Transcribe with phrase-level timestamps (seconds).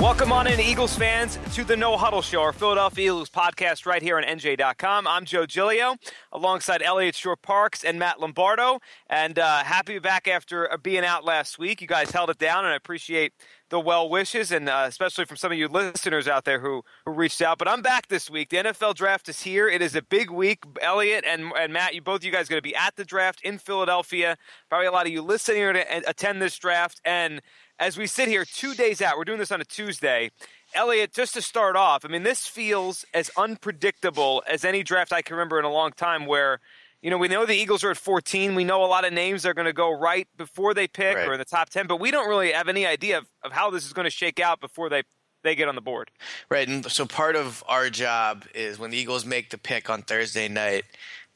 [0.00, 4.02] Welcome on in, Eagles fans, to the No Huddle Show, our Philadelphia Eagles podcast right
[4.02, 5.06] here on NJ.com.
[5.06, 5.96] I'm Joe Giglio,
[6.32, 8.78] alongside Eliot Shorr-Parks and Matt Lombardo,
[9.08, 11.80] and uh, happy back after uh, being out last week.
[11.80, 13.32] You guys held it down, and I appreciate
[13.68, 17.12] the well wishes, and uh, especially from some of you listeners out there who, who
[17.12, 17.58] reached out.
[17.58, 18.50] But I'm back this week.
[18.50, 19.68] The NFL draft is here.
[19.68, 20.64] It is a big week.
[20.80, 23.58] Elliot and, and Matt, you both you guys going to be at the draft in
[23.58, 24.36] Philadelphia.
[24.68, 27.40] Probably a lot of you listening here to attend this draft, and
[27.78, 30.30] as we sit here two days out, we're doing this on a Tuesday.
[30.74, 35.22] Elliot, just to start off, I mean, this feels as unpredictable as any draft I
[35.22, 36.60] can remember in a long time where,
[37.06, 38.56] you know, we know the Eagles are at 14.
[38.56, 41.28] We know a lot of names are going to go right before they pick right.
[41.28, 43.70] or in the top 10, but we don't really have any idea of, of how
[43.70, 45.04] this is going to shake out before they
[45.44, 46.10] they get on the board.
[46.50, 46.66] Right.
[46.66, 50.48] And so part of our job is when the Eagles make the pick on Thursday
[50.48, 50.82] night,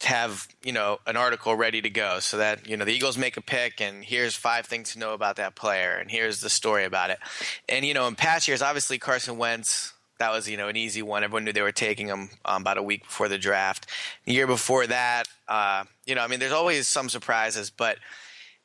[0.01, 3.17] to have you know an article ready to go so that you know the Eagles
[3.17, 6.51] make a pick and here's five things to know about that player and here's the
[6.51, 7.19] story about it.
[7.69, 11.03] And you know in past years, obviously Carson Wentz that was you know an easy
[11.03, 11.25] one.
[11.25, 13.87] Everyone knew they were taking him um, about a week before the draft.
[14.25, 17.99] The year before that, uh, you know I mean there's always some surprises, but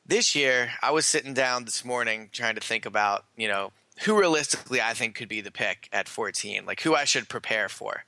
[0.06, 3.72] this year I was sitting down this morning trying to think about you know
[4.04, 7.68] who realistically I think could be the pick at 14, like who I should prepare
[7.68, 8.04] for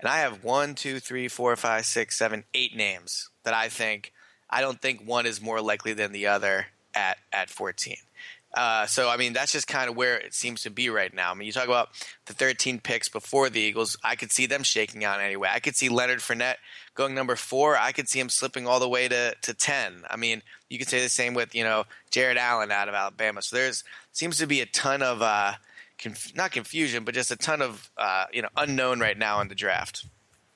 [0.00, 4.12] and I have one, two, three, four, five, six, seven, eight names that I think
[4.48, 7.96] I don't think one is more likely than the other at at 14.
[8.54, 11.30] Uh, so I mean that's just kind of where it seems to be right now.
[11.30, 11.90] I mean you talk about
[12.26, 15.48] the 13 picks before the Eagles, I could see them shaking out anyway.
[15.52, 16.56] I could see Leonard Fournette
[16.94, 17.76] going number four.
[17.76, 20.04] I could see him slipping all the way to, to 10.
[20.10, 23.42] I mean you could say the same with you know Jared Allen out of Alabama.
[23.42, 25.52] So there's seems to be a ton of uh,
[25.98, 29.48] conf- not confusion, but just a ton of uh, you know unknown right now in
[29.48, 30.06] the draft.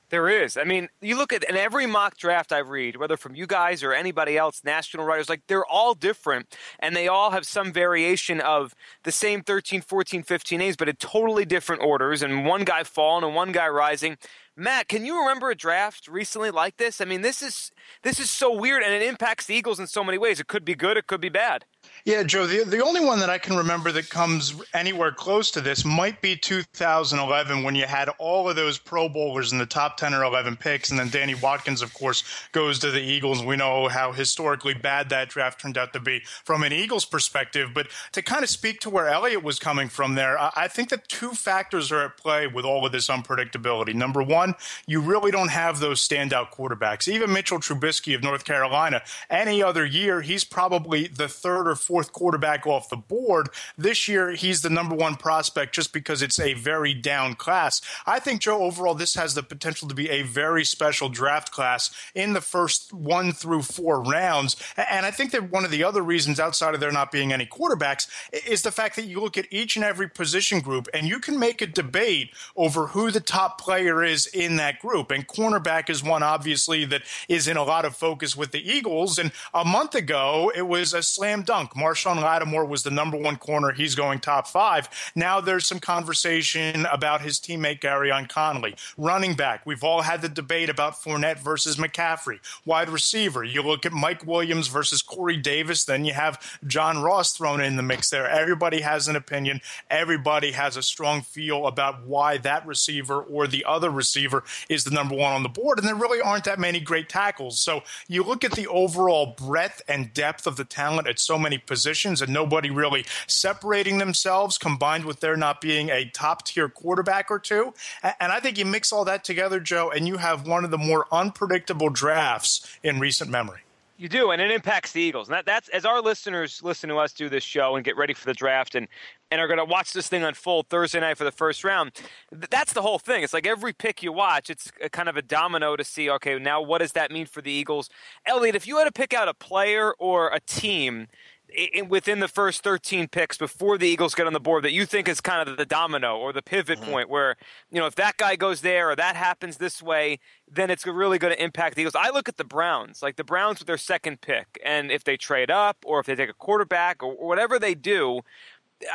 [0.09, 0.55] There is.
[0.55, 3.83] I mean, you look at in every mock draft I read, whether from you guys
[3.83, 8.39] or anybody else, national writers, like they're all different and they all have some variation
[8.39, 12.83] of the same 13, 14, 15 A's, but in totally different orders and one guy
[12.83, 14.17] falling and one guy rising.
[14.55, 17.01] Matt, can you remember a draft recently like this?
[17.01, 17.71] I mean, this is
[18.03, 20.39] this is so weird and it impacts the Eagles in so many ways.
[20.39, 21.65] It could be good, it could be bad.
[22.03, 25.61] Yeah, Joe, the, the only one that I can remember that comes anywhere close to
[25.61, 29.97] this might be 2011 when you had all of those Pro Bowlers in the top
[29.97, 30.91] 10 or 11 picks.
[30.91, 33.43] And then Danny Watkins, of course, goes to the Eagles.
[33.43, 37.71] We know how historically bad that draft turned out to be from an Eagles perspective.
[37.73, 41.07] But to kind of speak to where Eliot was coming from there, I think that
[41.07, 43.93] two factors are at play with all of this unpredictability.
[43.95, 47.07] Number one, you really don't have those standout quarterbacks.
[47.07, 52.11] Even Mitchell Trubisky of North Carolina, any other year, he's probably the third or fourth
[52.11, 53.49] quarterback off the board.
[53.77, 57.81] This year, he's the number one prospect just because it's a very down class.
[58.05, 61.91] I think, Joe, overall, this has the potential to be a very special draft class
[62.13, 64.55] in the first one through four rounds.
[64.77, 67.45] And I think that one of the other reasons, outside of there not being any
[67.45, 68.07] quarterbacks,
[68.47, 71.37] is the fact that you look at each and every position group and you can
[71.39, 75.11] make a debate over who the top player is in that group.
[75.11, 79.19] And cornerback is one, obviously, that is in a lot of focus with the Eagles.
[79.19, 81.74] And a month ago, it was a slam dunk.
[81.75, 83.71] Marshon Lattimore was the number one corner.
[83.71, 84.89] He's going top five.
[85.15, 88.75] Now there's some conversation about his teammate Gareon Conley.
[88.97, 92.39] Running back, we've all had the debate about Fournette versus McCaffrey.
[92.65, 97.33] Wide receiver, you look at Mike Williams versus Corey Davis, then you have John Ross
[97.33, 98.27] thrown in the mix there.
[98.27, 99.61] Everybody has an opinion.
[99.89, 104.91] Everybody has a strong feel about why that receiver or the other receiver is the
[104.91, 105.79] number one on the board.
[105.79, 107.59] And there really aren't that many great tackles.
[107.59, 111.57] So you look at the overall breadth and depth of the talent at so many
[111.65, 117.31] positions and nobody really separating themselves combined with there not being a top tier quarterback
[117.31, 117.73] or two.
[118.19, 120.77] And I think you mix all that together, Joe, and you have one of the
[120.77, 123.59] more unpredictable drafts in recent memory.
[123.97, 125.29] You do, and it impacts the Eagles.
[125.29, 128.13] And that, that's as our listeners listen to us do this show and get ready
[128.13, 128.89] for the draft and,
[129.31, 131.93] and are going to watch this thing unfold Thursday night for the first round.
[132.29, 133.23] That's the whole thing.
[133.23, 136.61] It's like every pick you watch, it's kind of a domino to see, okay, now
[136.61, 137.89] what does that mean for the Eagles?
[138.25, 141.07] Elliot, if you had to pick out a player or a team
[141.55, 144.85] in, within the first 13 picks before the Eagles get on the board that you
[144.85, 146.91] think is kind of the domino or the pivot mm-hmm.
[146.91, 147.35] point where,
[147.71, 151.17] you know, if that guy goes there or that happens this way, then it's really
[151.17, 151.95] going to impact the Eagles.
[151.95, 155.17] I look at the Browns, like the Browns with their second pick, and if they
[155.17, 158.21] trade up or if they take a quarterback or, or whatever they do,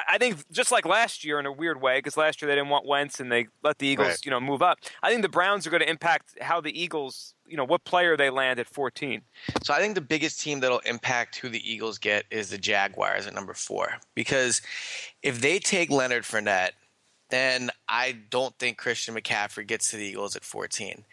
[0.09, 2.69] I think just like last year in a weird way, because last year they didn't
[2.69, 4.25] want Wentz and they let the Eagles, right.
[4.25, 4.79] you know, move up.
[5.03, 8.17] I think the Browns are going to impact how the Eagles, you know, what player
[8.17, 9.23] they land at 14.
[9.63, 13.27] So I think the biggest team that'll impact who the Eagles get is the Jaguars
[13.27, 14.61] at number four, because
[15.23, 16.73] if they take Leonard Fournette,
[17.31, 21.05] then I don't think Christian McCaffrey gets to the Eagles at 14.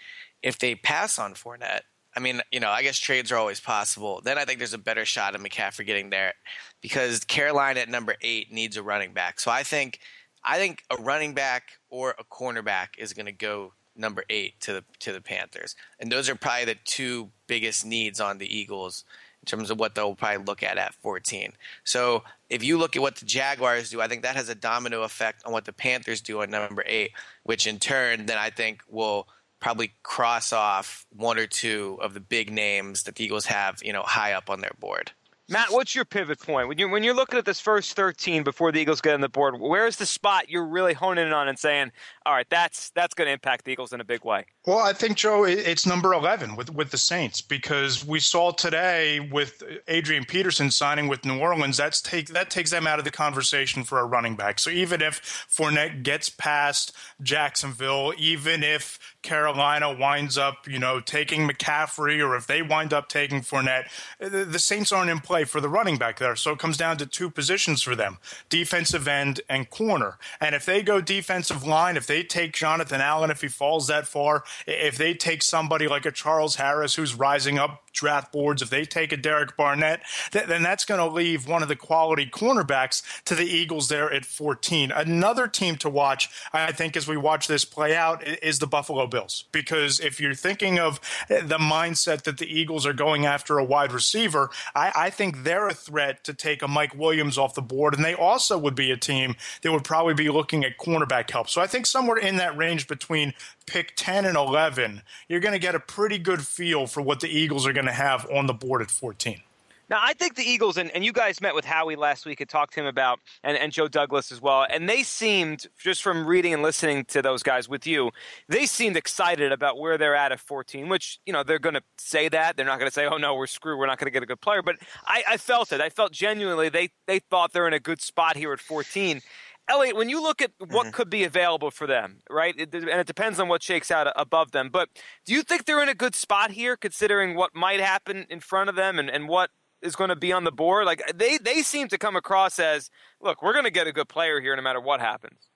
[0.44, 1.82] If they pass on Fournette,
[2.18, 4.22] I mean, you know, I guess trades are always possible.
[4.24, 6.34] Then I think there's a better shot of McCaffrey getting there
[6.82, 9.40] because Carolina at number eight needs a running back.
[9.40, 10.00] So I think
[10.44, 14.74] I think a running back or a cornerback is going to go number eight to
[14.74, 19.06] the to the Panthers, and those are probably the two biggest needs on the Eagles
[19.44, 21.54] in terms of what they'll probably look at at 14.
[21.84, 25.04] So if you look at what the Jaguars do, I think that has a domino
[25.04, 27.12] effect on what the Panthers do on number eight,
[27.44, 29.28] which in turn then I think will
[29.60, 33.94] probably cross off one or two of the big names that the Eagles have, you
[33.94, 35.12] know, high up on their board.
[35.50, 38.74] Matt, what's your pivot point when you when you're looking at this first 13 before
[38.74, 39.56] the Eagles get on the board?
[39.58, 41.94] Where's the spot you're really honing in on and saying,
[42.28, 44.46] "All right, that's that's going to impact the Eagles in a big way"?
[44.66, 49.22] Well, I think Joe, it's number 11 with with the Saints because we saw today
[49.22, 51.78] with Adrian Peterson signing with New Orleans.
[51.78, 54.60] That's take that takes them out of the conversation for a running back.
[54.60, 61.48] So even if Fournette gets past Jacksonville, even if Carolina winds up, you know, taking
[61.48, 63.88] McCaffrey, or if they wind up taking Fournette,
[64.20, 66.36] the Saints aren't in play for the running back there.
[66.36, 68.18] So it comes down to two positions for them:
[68.50, 70.18] defensive end and corner.
[70.42, 74.08] And if they go defensive line, if they take Jonathan Allen, if he falls that
[74.08, 78.70] far, if they take somebody like a Charles Harris who's rising up draft boards, if
[78.70, 80.02] they take a Derek Barnett,
[80.32, 84.26] then that's going to leave one of the quality cornerbacks to the Eagles there at
[84.26, 84.92] 14.
[84.92, 89.08] Another team to watch, I think, as we watch this play out, is the Buffalo
[89.08, 89.46] Bills.
[89.52, 91.00] Because if you're thinking of
[91.30, 95.44] eh, the mindset that the Eagles are going after a wide receiver, I, I think
[95.44, 97.96] they're a threat to take a Mike Williams off the board.
[97.96, 101.50] And they also would be a team that would probably be looking at cornerback help.
[101.50, 103.34] So I think somewhere in that range between
[103.68, 107.28] pick 10 and 11, you're going to get a pretty good feel for what the
[107.28, 109.42] Eagles are going to have on the board at 14.
[109.90, 112.50] Now, I think the Eagles, and, and you guys met with Howie last week and
[112.50, 116.28] talked to him about, and, and Joe Douglas as well, and they seemed, just from
[116.28, 118.12] reading and listening to those guys with you,
[118.50, 121.84] they seemed excited about where they're at at 14, which, you know, they're going to
[121.98, 122.58] say that.
[122.58, 123.80] They're not going to say, oh, no, we're screwed.
[123.80, 124.62] We're not going to get a good player.
[124.62, 124.76] But
[125.06, 125.80] I, I felt it.
[125.80, 129.22] I felt genuinely they, they thought they're in a good spot here at 14.
[129.70, 130.90] Elliot, when you look at what mm-hmm.
[130.92, 134.52] could be available for them, right, it, and it depends on what shakes out above
[134.52, 134.90] them, but
[135.26, 138.70] do you think they're in a good spot here, considering what might happen in front
[138.70, 139.50] of them and, and what
[139.82, 140.86] is going to be on the board?
[140.86, 142.90] Like they they seem to come across as,
[143.22, 145.50] look, we're going to get a good player here no matter what happens.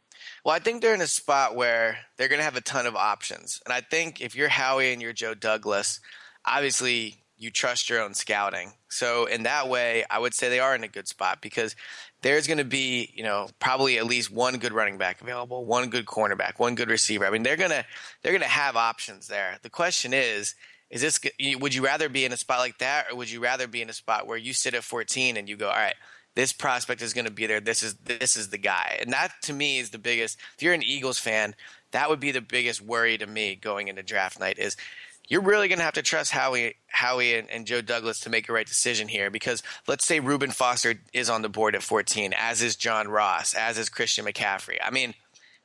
[0.46, 2.96] Well, I think they're in a spot where they're going to have a ton of
[2.96, 6.00] options, and I think if you're Howie and you're Joe Douglas,
[6.46, 8.74] obviously you trust your own scouting.
[8.88, 11.76] So in that way, I would say they are in a good spot because
[12.22, 15.90] there's going to be, you know, probably at least one good running back available, one
[15.90, 17.26] good cornerback, one good receiver.
[17.26, 17.86] I mean, they're going to
[18.22, 19.58] they're going to have options there.
[19.62, 20.56] The question is,
[20.90, 21.20] is this
[21.60, 23.90] would you rather be in a spot like that or would you rather be in
[23.90, 25.96] a spot where you sit at 14 and you go, "All right,
[26.36, 27.60] this prospect is going to be there.
[27.60, 30.74] This is this is the guy." And that to me is the biggest if you're
[30.74, 31.56] an Eagles fan,
[31.92, 34.78] that would be the biggest worry to me going into draft night is
[35.32, 38.50] you're really going to have to trust Howie, Howie and, and, Joe Douglas to make
[38.50, 42.34] a right decision here because let's say Reuben Foster is on the board at 14,
[42.38, 44.80] as is John Ross, as is Christian McCaffrey.
[44.84, 45.14] I mean,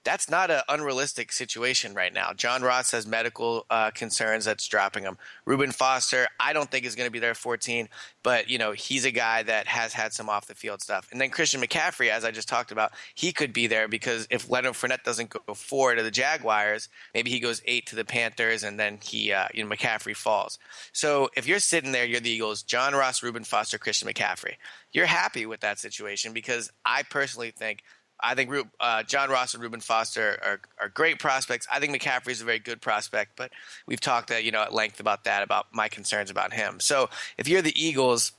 [0.07, 2.33] that's not an unrealistic situation right now.
[2.33, 5.19] John Ross has medical uh, concerns that's dropping him.
[5.45, 7.89] Reuben Foster, I don't think is going to be there at 14,
[8.23, 11.09] but you know he's a guy that has had some off the field stuff.
[11.11, 14.49] And then Christian McCaffrey, as I just talked about, he could be there because if
[14.49, 18.63] Leonard Fournette doesn't go four to the Jaguars, maybe he goes eight to the Panthers,
[18.63, 20.57] and then he, uh, you know, McCaffrey falls.
[20.93, 24.55] So if you're sitting there, you're the Eagles, John Ross, Reuben Foster, Christian McCaffrey.
[24.93, 27.83] You're happy with that situation because I personally think
[28.21, 31.67] I think uh, John Ross and Reuben Foster are, are great prospects.
[31.71, 33.53] I think McCaffrey is a very good prospect, but
[33.87, 36.81] we've talked uh, you know at length about that, about my concerns about him.
[36.81, 38.33] So if you're the Eagles,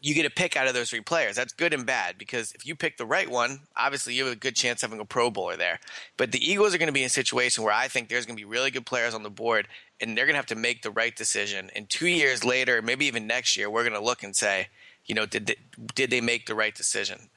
[0.00, 1.36] you get a pick out of those three players.
[1.36, 4.36] That's good and bad because if you pick the right one, obviously you have a
[4.36, 5.80] good chance of having a Pro Bowler there.
[6.16, 8.36] But the Eagles are going to be in a situation where I think there's going
[8.36, 9.66] to be really good players on the board,
[10.00, 11.70] and they're going to have to make the right decision.
[11.74, 14.68] And two years later, maybe even next year, we're going to look and say,
[15.06, 15.56] you know, did they,
[15.94, 17.28] did they make the right decision?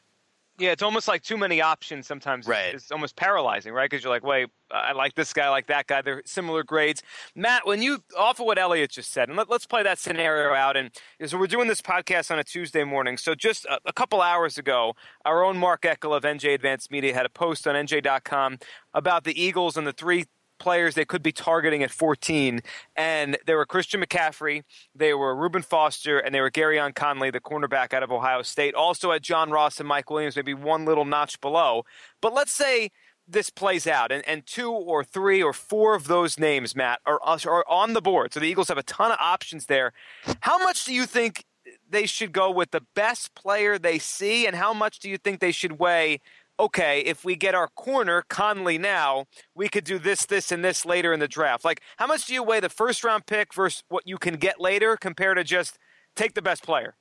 [0.61, 2.45] Yeah, it's almost like too many options sometimes.
[2.45, 2.75] Right.
[2.75, 3.89] It's almost paralyzing, right?
[3.89, 6.03] Because you're like, wait, I like this guy, I like that guy.
[6.03, 7.01] They're similar grades.
[7.35, 10.53] Matt, when you, off of what Elliot just said, and let, us play that scenario
[10.53, 10.77] out.
[10.77, 10.91] And
[11.25, 13.17] so we're doing this podcast on a Tuesday morning.
[13.17, 14.93] So just a, a couple hours ago,
[15.25, 18.59] our own Mark Eckel of NJ Advance Media had a post on NJ.com
[18.93, 20.25] about the Eagles and the three
[20.61, 22.61] players they could be targeting at 14.
[22.95, 24.63] And they were Christian McCaffrey,
[24.95, 28.75] they were Reuben Foster, and they were Gareon Conley, the cornerback out of Ohio State.
[28.75, 31.83] Also at John Ross and Mike Williams, maybe one little notch below.
[32.21, 32.91] But let's say
[33.27, 37.19] this plays out and, and two or three or four of those names, Matt, are,
[37.23, 38.33] are on the board.
[38.33, 39.93] So the Eagles have a ton of options there.
[40.41, 41.45] How much do you think
[41.89, 45.39] they should go with the best player they see, and how much do you think
[45.39, 46.19] they should weigh
[46.59, 50.85] okay, if we get our corner, Conley now, we could do this, this, and this
[50.85, 51.65] later in the draft.
[51.65, 54.59] Like, how much do you weigh the first round pick versus what you can get
[54.59, 55.77] later compared to just
[56.15, 56.95] take the best player?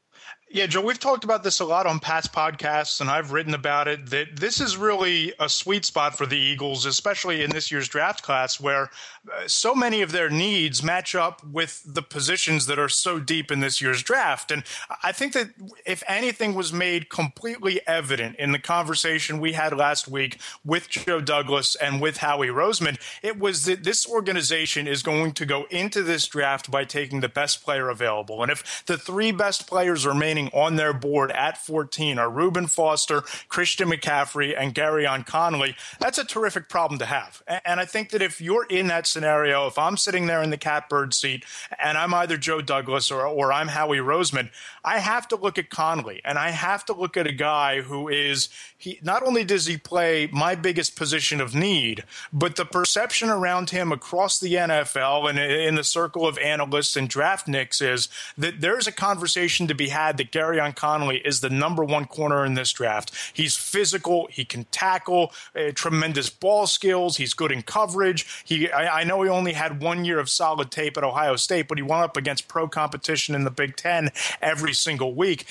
[0.52, 3.87] Yeah, Joe, we've talked about this a lot on past podcasts, and I've written about
[3.87, 7.87] it that this is really a sweet spot for the Eagles, especially in this year's
[7.87, 8.90] draft class, where
[9.33, 13.52] uh, so many of their needs match up with the positions that are so deep
[13.52, 14.50] in this year's draft.
[14.50, 14.64] And
[15.04, 15.50] I think that
[15.87, 21.21] if anything was made completely evident in the conversation we had last week with Joe
[21.21, 26.02] Douglas and with Howie Roseman, it was that this organization is going to go into
[26.02, 28.42] this draft by taking the best player available.
[28.42, 32.66] And if the three best players remaining remaining on their board at 14 are Reuben
[32.66, 35.76] Foster, Christian McCaffrey, and Gareon Conley.
[35.99, 37.42] That's a terrific problem to have.
[37.64, 40.56] And I think that if you're in that scenario, if I'm sitting there in the
[40.56, 41.44] catbird seat
[41.82, 44.50] and I'm either Joe Douglas or, or I'm Howie Roseman,
[44.85, 48.09] I have to look at Conley and I have to look at a guy who
[48.09, 53.29] is he not only does he play my biggest position of need, but the perception
[53.29, 58.09] around him across the NFL and in the circle of analysts and draft nicks is
[58.39, 62.45] that there's a conversation to be had that Gareon Conley is the number one corner
[62.45, 63.13] in this draft.
[63.35, 68.27] He's physical, he can tackle, uh, tremendous ball skills, he's good in coverage.
[68.45, 71.69] He I, I know he only had one year of solid tape at Ohio State,
[71.69, 74.11] but he went up against pro competition in the Big Ten
[74.41, 75.47] every every single week.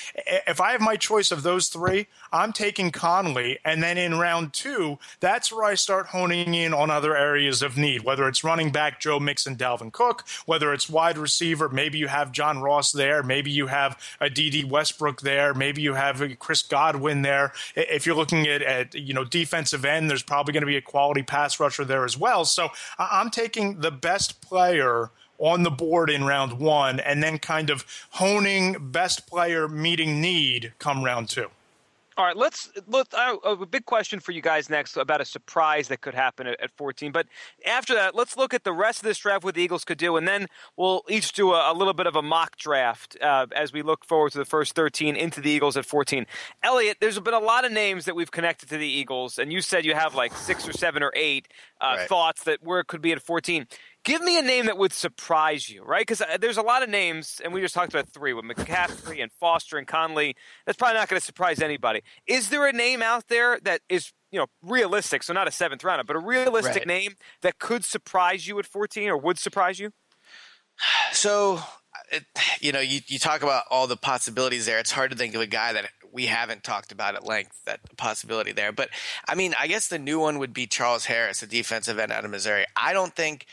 [0.48, 3.60] If I have my choice of those three, I'm taking Conley.
[3.66, 7.76] And then in round two, that's where I start honing in on other areas of
[7.76, 12.08] need, whether it's running back Joe Mixon, Dalvin Cook, whether it's wide receiver, maybe you
[12.08, 16.62] have John Ross there, maybe you have a Dede Westbrook there, maybe you have Chris
[16.62, 17.52] Godwin there.
[17.76, 20.82] If you're looking at, at you know defensive end, there's probably going to be a
[20.82, 22.46] quality pass rusher there as well.
[22.46, 27.70] So I'm taking the best player on the board in round one and then kind
[27.70, 31.50] of honing best player meeting need come round two.
[32.20, 33.08] All right, let's look.
[33.14, 36.60] Uh, a big question for you guys next about a surprise that could happen at,
[36.60, 37.14] at, 14.
[37.14, 37.28] But
[37.66, 40.18] after that, let's look at the rest of this draft, what the Eagles could do,
[40.18, 43.72] and then we'll each do a, a little bit of a mock draft uh, as
[43.72, 46.28] we look forward to the first 13 into the Eagles at 14.
[46.62, 49.62] Elliot, there's been a lot of names that we've connected to the Eagles, and you
[49.62, 51.48] said you have like six or seven or eight
[51.80, 52.10] uh, right.
[52.10, 53.66] thoughts that where it could be at 14.
[54.06, 56.02] Give me a name that would surprise you, right?
[56.02, 59.22] Because uh, there's a lot of names, and we just talked about three with McCaffrey
[59.22, 60.36] and Foster and Conley.
[60.66, 62.02] That's probably not going to surprise anybody.
[62.26, 65.24] Is there a name out there that is, you know, realistic?
[65.24, 66.88] So not a seventh rounder, but a realistic right.
[66.88, 69.92] name that could surprise you at 14 or would surprise you?
[71.12, 71.60] So,
[72.12, 72.24] it,
[72.62, 74.80] you know, you, you talk about all the possibilities there.
[74.80, 77.80] It's hard to think of a guy that we haven't talked about at length that
[77.98, 78.72] possibility there.
[78.72, 78.90] But
[79.28, 82.26] I mean, I guess the new one would be Charles Harris, a defensive end out
[82.26, 82.66] of Missouri.
[82.76, 83.46] I don't think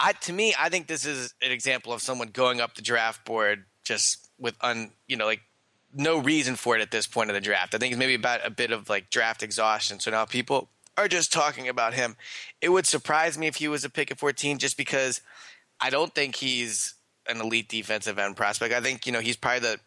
[0.00, 3.24] I to me, I think this is an example of someone going up the draft
[3.24, 5.42] board just with un, you know, like
[5.94, 7.74] no reason for it at this point of the draft.
[7.74, 10.00] I think it's maybe about a bit of like draft exhaustion.
[10.00, 12.16] So now people are just talking about him.
[12.60, 15.20] It would surprise me if he was a pick at 14 just because
[15.80, 16.94] I don't think he's
[17.28, 18.74] an elite defensive end prospect.
[18.74, 19.80] I think, you know, he's probably the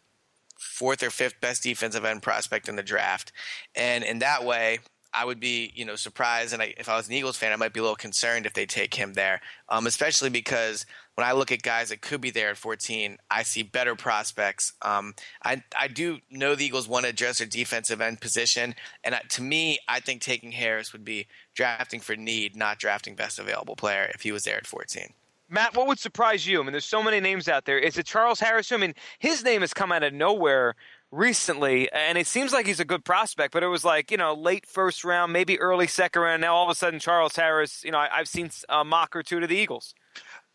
[0.58, 3.32] fourth or fifth best defensive end prospect in the draft.
[3.74, 4.78] And in that way,
[5.14, 7.56] I would be, you know, surprised, and I, if I was an Eagles fan, I
[7.56, 11.32] might be a little concerned if they take him there, um, especially because when I
[11.32, 14.72] look at guys that could be there at 14, I see better prospects.
[14.82, 19.16] Um, I I do know the Eagles want to address their defensive end position, and
[19.30, 23.76] to me, I think taking Harris would be drafting for need, not drafting best available
[23.76, 25.14] player if he was there at 14.
[25.48, 26.60] Matt, what would surprise you?
[26.60, 27.78] I mean, there's so many names out there.
[27.78, 28.72] Is it Charles Harris?
[28.72, 30.74] I mean, his name has come out of nowhere
[31.14, 34.34] recently, and it seems like he's a good prospect, but it was like, you know,
[34.34, 36.42] late first round, maybe early second round.
[36.42, 39.22] Now all of a sudden, Charles Harris, you know, I, have seen a mock or
[39.22, 39.94] two to the Eagles.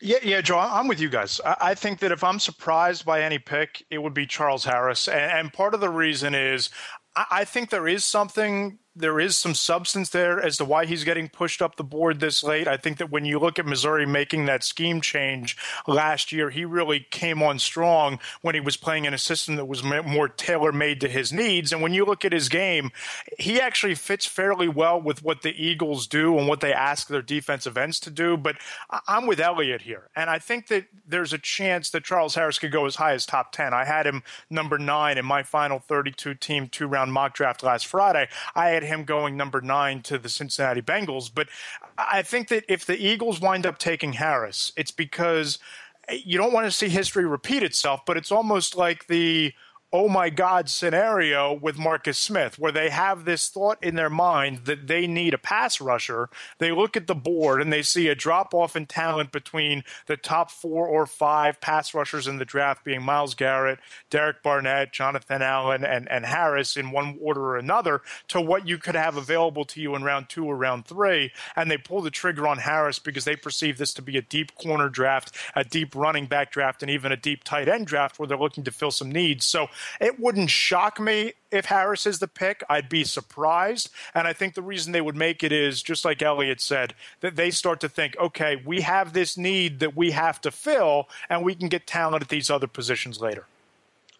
[0.00, 1.40] Yeah, yeah, Joe, I'm with you guys.
[1.44, 5.08] I think that if I'm surprised by any pick, it would be Charles Harris.
[5.08, 6.70] And part of the reason is
[7.14, 11.28] I think there is something there is some substance there as to why he's getting
[11.28, 12.66] pushed up the board this late.
[12.66, 15.56] I think that when you look at Missouri making that scheme change
[15.86, 19.66] last year, he really came on strong when he was playing in a system that
[19.66, 21.72] was more tailor made to his needs.
[21.72, 22.90] And when you look at his game,
[23.38, 27.22] he actually fits fairly well with what the Eagles do and what they ask their
[27.22, 28.36] defensive ends to do.
[28.36, 28.56] But
[29.06, 30.08] I'm with Elliott here.
[30.16, 33.24] And I think that there's a chance that Charles Harris could go as high as
[33.24, 33.72] top 10.
[33.72, 37.86] I had him number nine in my final 32 team two round mock draft last
[37.86, 38.28] Friday.
[38.56, 41.30] I had him going number nine to the Cincinnati Bengals.
[41.32, 41.48] But
[41.98, 45.58] I think that if the Eagles wind up taking Harris, it's because
[46.08, 49.52] eh, you don't want to see history repeat itself, but it's almost like the
[49.92, 54.64] oh my God scenario with Marcus Smith, where they have this thought in their mind
[54.66, 56.28] that they need a pass rusher.
[56.58, 60.16] They look at the board and they see a drop off in talent between the
[60.16, 63.80] top four or five pass rushers in the draft being Myles Garrett,
[64.10, 68.78] Derek Barnett, Jonathan Allen, and, and Harris in one order or another to what you
[68.78, 71.32] could have available to you in round two or round three.
[71.56, 74.54] And they pull the trigger on Harris because they perceive this to be a deep
[74.54, 78.28] corner draft, a deep running back draft, and even a deep tight end draft where
[78.28, 79.44] they're looking to fill some needs.
[79.44, 79.66] So
[80.00, 82.62] it wouldn't shock me if Harris is the pick.
[82.68, 83.90] I'd be surprised.
[84.14, 87.36] And I think the reason they would make it is, just like Elliot said, that
[87.36, 91.44] they start to think, okay, we have this need that we have to fill, and
[91.44, 93.46] we can get talent at these other positions later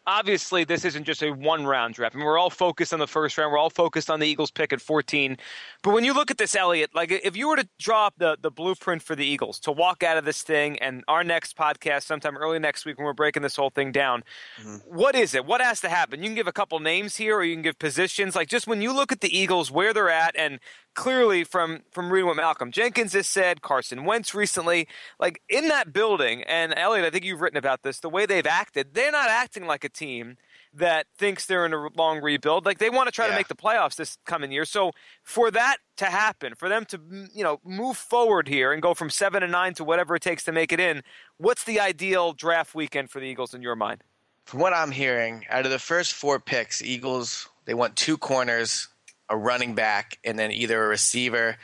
[0.07, 2.15] obviously this isn't just a one round draft.
[2.15, 3.53] I mean, we're all focused on the first round.
[3.53, 5.37] We're all focused on the Eagles pick at 14.
[5.83, 8.37] But when you look at this, Elliot, like if you were to draw up the,
[8.41, 12.05] the blueprint for the Eagles to walk out of this thing and our next podcast
[12.05, 14.23] sometime early next week when we're breaking this whole thing down,
[14.61, 14.77] mm-hmm.
[14.87, 15.45] what is it?
[15.45, 16.21] What has to happen?
[16.21, 18.35] You can give a couple names here or you can give positions.
[18.35, 20.61] Like just when you look at the Eagles, where they're at and
[20.95, 25.93] clearly from from reading what Malcolm Jenkins has said, Carson Wentz recently, like in that
[25.93, 29.29] building, and Elliot, I think you've written about this, the way they've acted, they're not
[29.29, 30.37] acting like a team
[30.73, 32.65] that thinks they're in a long rebuild.
[32.65, 33.33] Like they want to try yeah.
[33.33, 34.65] to make the playoffs this coming year.
[34.65, 34.93] So
[35.23, 37.01] for that to happen, for them to
[37.35, 40.45] you know move forward here and go from seven and nine to whatever it takes
[40.45, 41.03] to make it in,
[41.39, 44.03] what's the ideal draft weekend for the Eagles in your mind?
[44.45, 48.89] From what I'm hearing, out of the first four picks, Eagles they want two corners
[49.31, 51.57] a running back and then either a receiver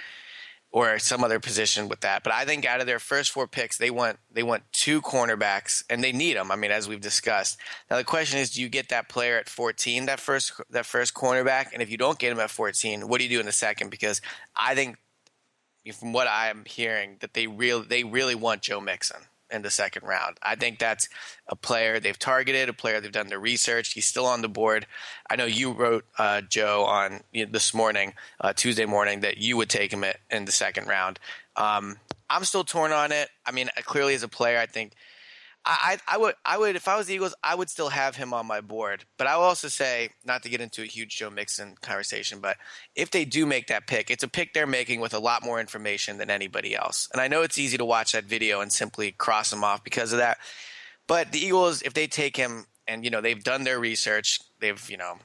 [0.71, 2.23] or some other position with that.
[2.23, 5.85] But I think out of their first four picks, they want they want two cornerbacks,
[5.89, 6.51] and they need them.
[6.51, 7.59] I mean, as we've discussed.
[7.91, 11.15] Now the question is, do you get that player at 14, that first that first
[11.15, 11.69] cornerback?
[11.73, 13.91] And if you don't get him at 14, what do you do in the second?
[13.91, 14.21] Because
[14.55, 14.99] I think,
[15.95, 20.07] from what I'm hearing, that they real they really want Joe Mixon in the second
[20.07, 20.39] round.
[20.43, 21.09] I think that's
[21.49, 23.93] a player they've targeted, a player they've done their research.
[23.93, 24.87] He's still on the board.
[25.29, 29.39] I know you wrote uh, Joe on you know, this morning, uh, Tuesday morning, that
[29.39, 31.19] you would take him in the second round.
[31.57, 31.97] Um,
[32.29, 33.29] I'm still torn on it.
[33.45, 34.93] I mean, clearly as a player, I think
[35.69, 38.33] I, I would I would if I was the Eagles, I would still have him
[38.33, 39.05] on my board.
[39.19, 42.57] But I will also say, not to get into a huge Joe Mixon conversation, but
[42.95, 45.59] if they do make that pick, it's a pick they're making with a lot more
[45.59, 47.09] information than anybody else.
[47.13, 50.13] And I know it's easy to watch that video and simply cross him off because
[50.13, 50.39] of that.
[51.09, 54.89] But the Eagles, if they take him and you know they've done their research, they've
[54.89, 55.19] you know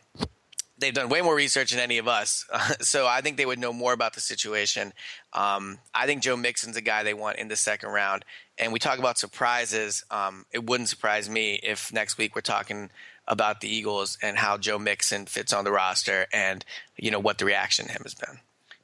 [0.82, 2.46] they've done way more research than any of us.
[2.82, 4.94] so I think they would know more about the situation.
[5.34, 8.26] Um, I think Joe Mixon's a guy they want in the second round.
[8.58, 10.04] And we talk about surprises.
[10.12, 12.89] Um, it wouldn't surprise me if next week we're talking
[13.28, 16.65] about the Eagles and how Joe Mixon fits on the roster and
[16.98, 18.39] you know what the reaction to him has been.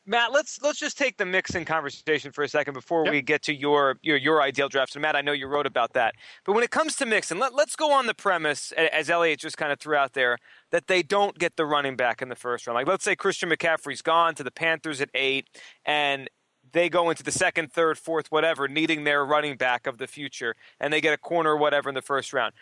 [0.10, 3.12] Matt, let's let's just take the Mixon conversation for a second before yep.
[3.12, 4.93] we get to your, your your ideal draft.
[4.93, 7.53] So, Matt, I know you wrote about that, but when it comes to Mixon, let,
[7.53, 10.38] let's go on the premise, as Elliot just kind of threw out there,
[10.71, 12.75] that they don't get the running back in the first round.
[12.75, 15.47] Like, let's say Christian McCaffrey's gone to the Panthers at eight,
[15.86, 16.30] and
[16.73, 20.56] they go into the second, third, fourth, whatever, needing their running back of the future,
[20.80, 22.53] and they get a corner or whatever in the first round.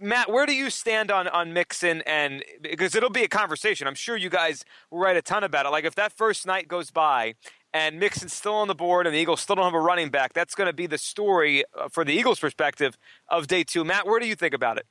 [0.00, 2.02] Matt, where do you stand on on Mixon?
[2.02, 5.70] And because it'll be a conversation, I'm sure you guys write a ton about it.
[5.70, 7.34] Like if that first night goes by
[7.72, 10.32] and Mixon's still on the board and the Eagles still don't have a running back,
[10.32, 12.96] that's going to be the story uh, for the Eagles' perspective
[13.28, 13.84] of day two.
[13.84, 14.86] Matt, where do you think about it?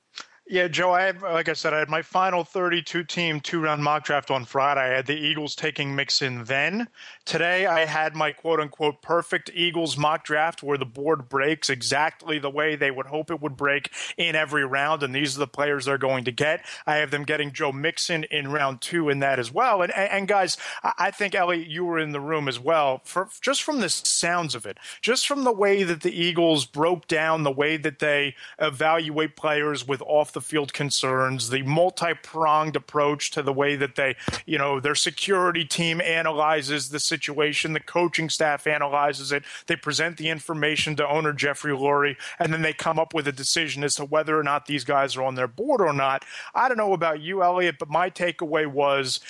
[0.48, 3.84] Yeah, Joe, I have, like I said, I had my final 32 team two round
[3.84, 4.82] mock draft on Friday.
[4.82, 6.88] I had the Eagles taking Mixon then.
[7.26, 12.38] Today, I had my quote unquote perfect Eagles mock draft where the board breaks exactly
[12.38, 15.02] the way they would hope it would break in every round.
[15.02, 16.64] And these are the players they're going to get.
[16.86, 19.82] I have them getting Joe Mixon in round two in that as well.
[19.82, 23.02] And, and guys, I think, Ellie, you were in the room as well.
[23.04, 27.08] For, just from the sounds of it, just from the way that the Eagles broke
[27.08, 32.76] down the way that they evaluate players with off the field concerns, the multi pronged
[32.76, 37.80] approach to the way that they, you know, their security team analyzes the situation, the
[37.80, 42.74] coaching staff analyzes it, they present the information to owner Jeffrey Lurie, and then they
[42.74, 45.48] come up with a decision as to whether or not these guys are on their
[45.48, 46.24] board or not.
[46.54, 49.22] I don't know about you, Elliot, but my takeaway was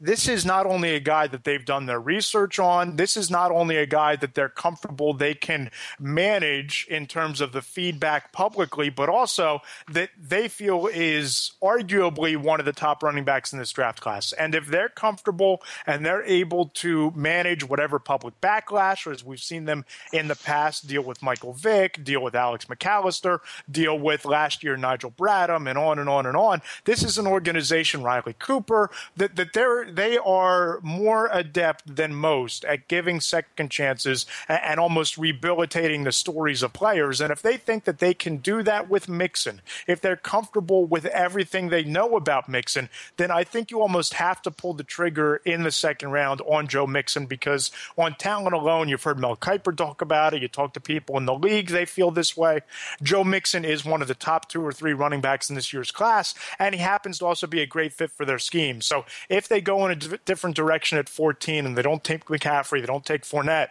[0.00, 3.50] this is not only a guy that they've done their research on, this is not
[3.50, 8.90] only a guy that they're comfortable they can manage in terms of the feedback publicly,
[8.90, 13.72] but also that they feel is arguably one of the top running backs in this
[13.72, 14.32] draft class.
[14.32, 19.40] And if they're comfortable and they're able to manage whatever public backlash, or as we've
[19.40, 24.24] seen them in the past deal with Michael Vick, deal with Alex McAllister, deal with
[24.24, 28.36] last year Nigel Bradham, and on and on and on, this is an organization, Riley
[28.38, 34.60] Cooper, that, that they're they are more adept than most at giving second chances and,
[34.62, 37.20] and almost rehabilitating the stories of players.
[37.20, 41.06] And if they think that they can do that with Mixon, if they're comfortable with
[41.06, 45.36] everything they know about Mixon, then I think you almost have to pull the trigger
[45.44, 49.76] in the second round on Joe Mixon because on talent alone, you've heard Mel Kiper
[49.76, 50.42] talk about it.
[50.42, 52.60] You talk to people in the league, they feel this way.
[53.02, 55.90] Joe Mixon is one of the top two or three running backs in this year's
[55.90, 58.80] class, and he happens to also be a great fit for their scheme.
[58.80, 62.26] So if they go in a d- different direction at 14 and they don't take
[62.26, 63.68] McCaffrey, they don't take Fournette,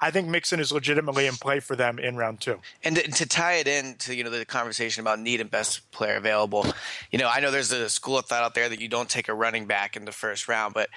[0.00, 2.60] I think Mixon is legitimately in play for them in round two.
[2.84, 6.16] And to, to, tie it into you know the conversation about need and best player
[6.16, 6.66] available,
[7.10, 9.28] you know I know there's a school of thought out there that you don't take
[9.28, 10.88] a running back in the first round, but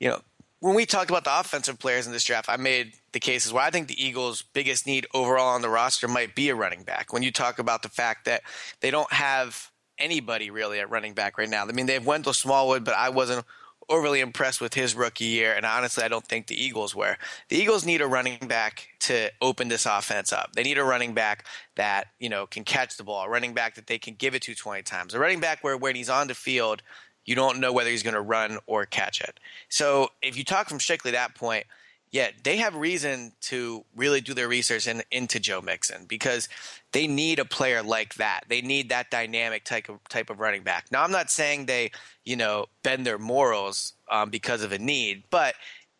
[0.00, 0.20] you know
[0.60, 3.62] when we talked about the offensive players in this draft, I made the cases where
[3.62, 7.12] I think the Eagles' biggest need overall on the roster might be a running back.
[7.12, 8.42] When you talk about the fact that
[8.80, 11.64] they don't have anybody really at running back right now.
[11.64, 13.44] I mean, they have Wendell Smallwood, but I wasn't
[13.88, 17.16] overly impressed with his rookie year, and honestly, I don't think the Eagles were.
[17.48, 20.52] The Eagles need a running back to open this offense up.
[20.54, 21.46] They need a running back
[21.76, 24.42] that you know can catch the ball, a running back that they can give it
[24.42, 26.82] to 20 times, a running back where when he's on the field,
[27.24, 29.38] you don't know whether he's going to run or catch it.
[29.68, 31.66] So if you talk from strictly that point,
[32.10, 36.48] yeah, they have reason to really do their research in, into Joe Mixon because
[36.92, 38.44] they need a player like that.
[38.48, 40.86] They need that dynamic type of type of running back.
[40.90, 41.90] Now, I'm not saying they,
[42.24, 45.54] you know, bend their morals um, because of a need, but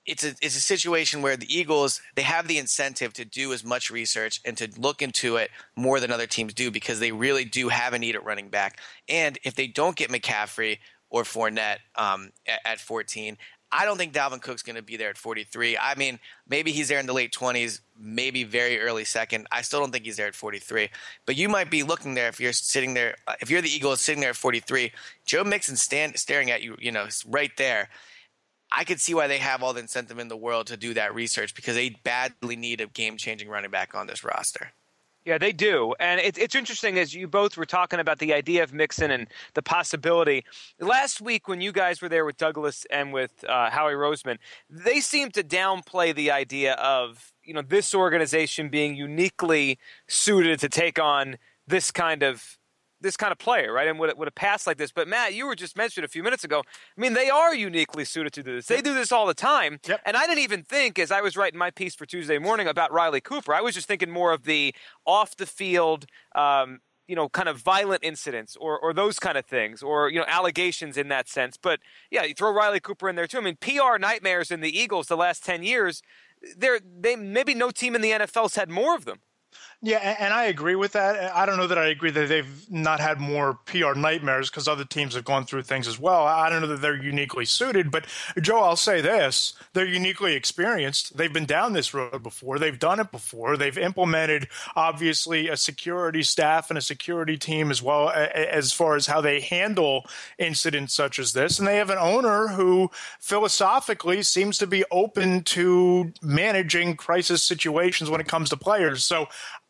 [0.07, 3.63] it's a it's a situation where the Eagles they have the incentive to do as
[3.63, 7.45] much research and to look into it more than other teams do because they really
[7.45, 8.81] do have a need at running back.
[9.09, 10.79] And if they don't get McCaffrey
[11.11, 13.37] or Fournette um, at, at 14,
[13.71, 15.77] I don't think Dalvin Cook's going to be there at 43.
[15.77, 19.47] I mean, maybe he's there in the late 20s, maybe very early second.
[19.53, 20.89] I still don't think he's there at 43.
[21.27, 24.01] But you might be looking there if you're sitting there, uh, if you're the Eagles
[24.01, 24.93] sitting there at 43,
[25.27, 27.91] Joe Mixon stand, staring at you, you know, right there.
[28.71, 31.15] I could see why they have all the incentive in the world to do that
[31.15, 34.73] research because they badly need a game changing running back on this roster.
[35.29, 35.95] Yeah, they do.
[36.01, 39.29] And it, it's interesting as you both were talking about the idea of Mixon and
[39.53, 40.43] the possibility.
[40.81, 44.39] Last week, when you guys were there with Douglas and with uh, Howie Roseman,
[44.71, 50.71] they seemed to downplay the idea of you know this organization being uniquely suited to
[50.71, 51.37] take on
[51.67, 52.58] this kind of
[53.01, 53.89] this kind of player, right?
[53.89, 54.93] And would, would a pass like this.
[54.93, 56.61] But Matt, you were just mentioned a few minutes ago.
[56.61, 58.67] I mean, they are uniquely suited to do this.
[58.67, 59.81] They do this all the time.
[59.87, 60.01] Yep.
[60.05, 62.93] And I didn't even think, as I was writing my piece for Tuesday morning about
[62.93, 66.07] Riley Cooper, I was just thinking more of the off the field.
[66.35, 70.19] Um, you know, kind of violent incidents or, or those kind of things, or you
[70.19, 71.57] know, allegations in that sense.
[71.57, 71.81] But
[72.11, 73.39] yeah, you throw Riley Cooper in there too.
[73.39, 76.03] I mean, PR nightmares in the Eagles the last ten years.
[76.55, 79.21] They're, they maybe no team in the NFL's had more of them.
[79.81, 81.37] Yeah, and I agree with that.
[81.37, 84.85] I don't know that I agree that they've not had more PR nightmares because other
[84.85, 86.27] teams have gone through things as well.
[86.27, 88.05] I don't know that they're uniquely suited, but
[88.41, 91.17] Joe, I'll say this they're uniquely experienced.
[91.17, 93.57] They've been down this road before, they've done it before.
[93.57, 99.07] They've implemented, obviously, a security staff and a security team as well as far as
[99.07, 100.05] how they handle
[100.39, 101.61] incidents such as this.
[101.61, 108.11] And they have an owner who philosophically seems to be open to managing crisis situations
[108.11, 109.05] when it comes to players.
[109.05, 109.29] So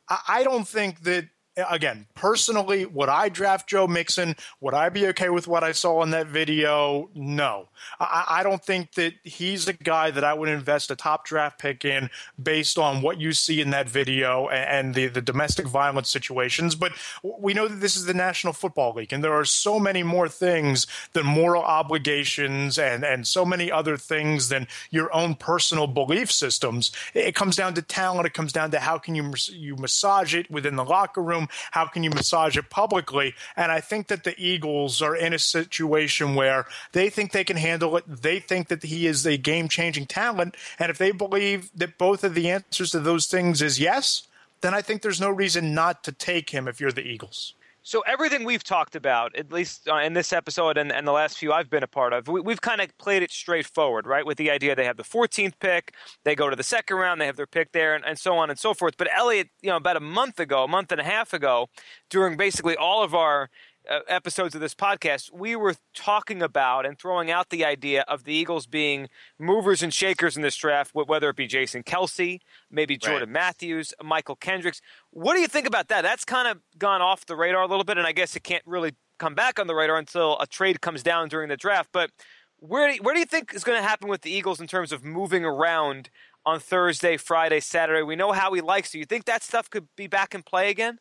[0.08, 1.28] I don't think that
[1.68, 4.36] again, personally, would I draft Joe Mixon?
[4.60, 7.10] Would I be okay with what I saw in that video?
[7.14, 7.68] No.
[8.00, 11.58] I, I, don't think that he's a guy that I would invest a top draft
[11.58, 15.66] pick in based on what you see in that video and, and the, the domestic
[15.66, 16.74] violence situations.
[16.74, 16.92] But
[17.22, 20.28] we know that this is the National Football League, and there are so many more
[20.28, 26.30] things than moral obligations and, and so many other things than your own personal belief
[26.30, 26.92] systems.
[27.14, 28.26] It comes down to talent.
[28.26, 31.86] It comes down to how can you you massage it within the locker room how
[31.86, 33.34] can you massage it publicly?
[33.56, 37.56] And I think that the Eagles are in a situation where they think they can
[37.56, 38.04] handle it.
[38.06, 40.56] They think that he is a game changing talent.
[40.78, 44.28] And if they believe that both of the answers to those things is yes,
[44.60, 47.54] then I think there's no reason not to take him if you're the Eagles.
[47.82, 51.38] So everything we've talked about, at least uh, in this episode and, and the last
[51.38, 54.26] few I've been a part of, we, have kind of played it straightforward, right?
[54.26, 57.26] With the idea they have the 14th pick, they go to the second round, they
[57.26, 58.96] have their pick there, and, and so on and so forth.
[58.98, 61.68] But Elliot, you know, about a month ago, a month and a half ago,
[62.10, 63.48] during basically all of our
[63.88, 68.24] Uh, episodes of this podcast, we were talking about and throwing out the idea of
[68.24, 72.98] the Eagles being movers and shakers in this draft, whether it be Jason Kelce, maybe
[72.98, 73.32] Jordan right.
[73.32, 74.82] Matthews, Mychal Kendricks.
[75.10, 76.02] What do you think about that?
[76.02, 78.62] That's kind of gone off the radar a little bit, and I guess it can't
[78.66, 81.88] really come back on the radar until a trade comes down during the draft.
[81.90, 82.10] But
[82.58, 84.66] where do you, where do you think is going to happen with the Eagles in
[84.66, 86.10] terms of moving around
[86.44, 88.02] on Thursday, Friday, Saturday?
[88.02, 88.90] We know Howie likes.
[88.90, 90.98] Do you think that stuff could be back in play again?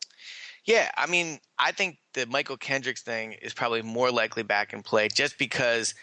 [0.68, 4.82] Yeah, I mean, I think the Mychal Kendricks thing is probably more likely back in
[4.82, 5.94] play just because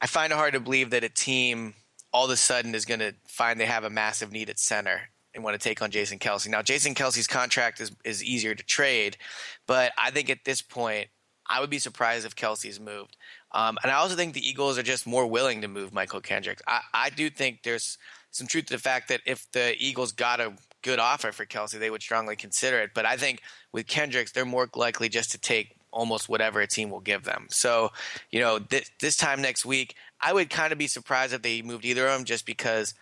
[0.00, 1.74] I find it hard to believe that a team
[2.10, 5.10] all of a sudden is going to find they have a massive need at center
[5.34, 6.48] and want to take on Jason Kelce.
[6.48, 9.18] Now, Jason Kelce's contract is, is easier to trade,
[9.66, 11.08] but I think at this point,
[11.46, 13.18] I would be surprised if Kelce's moved.
[13.52, 16.62] Um, and I also think the Eagles are just more willing to move Mychal Kendricks.
[16.66, 17.98] I, I do think there's
[18.30, 21.78] some truth to the fact that if the Eagles got a good offer for Kelce,
[21.78, 22.90] they would strongly consider it.
[22.94, 23.40] But I think
[23.72, 27.46] with Kendricks, they're more likely just to take almost whatever a team will give them.
[27.50, 27.90] So,
[28.30, 31.62] you know, th- this time next week, I would kind of be surprised if they
[31.62, 32.94] moved either of them just because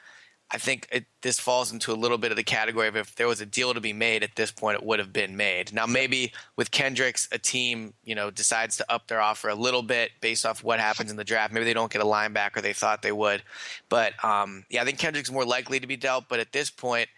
[0.55, 3.27] I think it, this falls into a little bit of the category of if there
[3.27, 5.73] was a deal to be made at this point, it would have been made.
[5.73, 9.83] Now, maybe with Kendricks, a team you know decides to up their offer a little
[9.83, 11.55] bit based off what happens in the draft.
[11.55, 13.42] Maybe they don't get a linebacker they thought they would,
[13.88, 16.27] but um, yeah, I think Kendricks more likely to be dealt.
[16.29, 17.09] But at this point,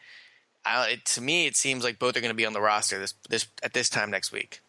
[0.65, 2.99] I, it, to me, it seems like both are going to be on the roster
[2.99, 4.61] this this at this time next week.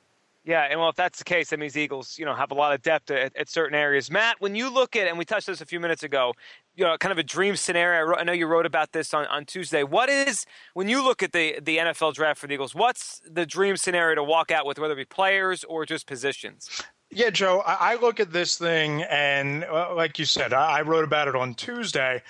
[0.46, 2.54] Yeah, and well, if that's the case, that means the Eagles, you know, have a
[2.54, 4.12] lot of depth at, at, certain areas.
[4.12, 6.34] Matt, when you look at, and we touched this a few minutes ago,
[6.76, 8.00] you know, kind of a dream scenario.
[8.00, 9.82] I, wrote, I know you wrote about this on, on Tuesday.
[9.82, 13.48] What is, when you look at the the NFL draft for the Eagles, what's the
[13.48, 16.70] dream scenario to walk out with, whether it be players or just positions?
[17.10, 21.28] Yeah, Joe, I look at this thing, and uh, like you said, I wrote about
[21.28, 22.22] it on Tuesday.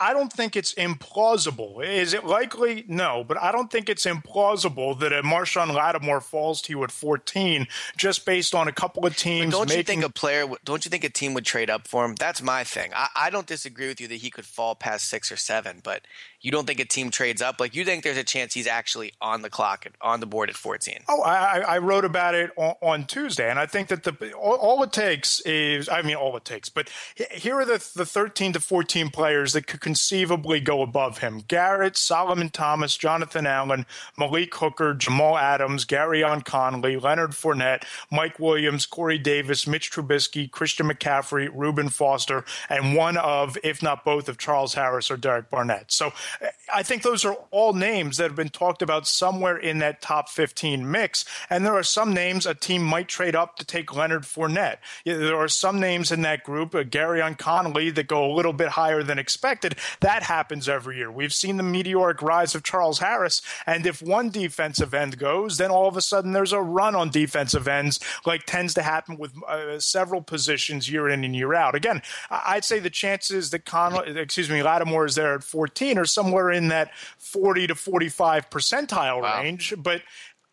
[0.00, 1.84] I don't think it's implausible.
[1.84, 2.84] Is it likely?
[2.88, 6.90] No, but I don't think it's implausible that a Marshon Lattimore falls to you at
[6.90, 9.52] 14 just based on a couple of teams.
[9.52, 9.78] But don't making...
[9.78, 10.46] you think a player?
[10.64, 12.16] Don't you think a team would trade up for him?
[12.16, 12.90] That's my thing.
[12.96, 16.02] I, I don't disagree with you that he could fall past six or seven, but
[16.46, 17.58] you don't think a team trades up?
[17.58, 20.54] Like you think there's a chance he's actually on the clock, on the board at
[20.54, 20.98] 14?
[21.08, 24.54] Oh, I, I wrote about it on, on, Tuesday, and I think that the all,
[24.54, 28.52] all, it takes is, I mean, all it takes, but here are the the 13
[28.52, 33.84] to 14 players that could conceivably go above him: Garrett, Solomon Thomas, Jonathan Allen,
[34.16, 37.82] Malik Hooker, Jamal Adams, Gareon Conley, Leonard Fournette,
[38.12, 44.04] Mike Williams, Corey Davis, Mitch Trubisky, Christian McCaffrey, Reuben Foster, and one of, if not
[44.04, 45.90] both, of Charles Harris or Derek Barnett.
[45.90, 46.12] So
[46.72, 50.28] I think those are all names that have been talked about somewhere in that top
[50.28, 51.24] 15 mix.
[51.48, 54.78] And there are some names a team might trade up to take Leonard Fournette.
[55.04, 58.68] There are some names in that group, uh, Gareon Conley, that go a little bit
[58.70, 59.76] higher than expected.
[60.00, 61.10] That happens every year.
[61.10, 63.42] We've seen the meteoric rise of Charles Harris.
[63.66, 67.10] And if one defensive end goes, then all of a sudden there's a run on
[67.10, 71.74] defensive ends, like tends to happen with uh, several positions year in and year out.
[71.74, 76.04] Again, I'd say the chances that Conley, excuse me, Lattimore is there at 14 are
[76.16, 79.42] somewhere in that 40 to 45 percentile wow.
[79.42, 79.74] range.
[79.76, 80.02] But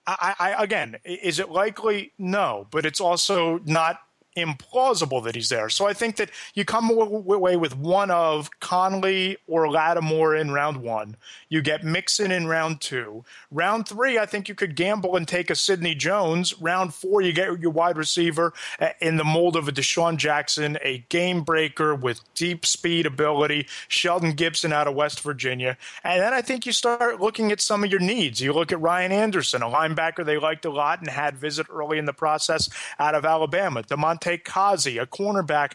[0.05, 2.11] I, I, again, is it likely?
[2.19, 3.99] No, but it's also not
[4.35, 5.69] implausible that he's there.
[5.69, 10.77] So I think that you come away with one of Conley or Lattimore in round
[10.77, 11.15] one.
[11.49, 13.23] You get Mixon in round two.
[13.51, 16.59] Round three, I think you could gamble and take a Sidney Jones.
[16.59, 20.77] Round four, you get your wide receiver uh, in the mold of a DeSean Jackson,
[20.81, 25.77] a game breaker with deep speed ability, Shelton Gibson out of West Virginia.
[26.03, 28.41] And then I think you start looking at some of your needs.
[28.41, 31.97] You look at Ryan Anderson, a linebacker they liked a lot and had visit early
[31.97, 32.69] in the process
[32.99, 33.83] out of Alabama.
[33.83, 35.73] DeMont take Kazee, a cornerback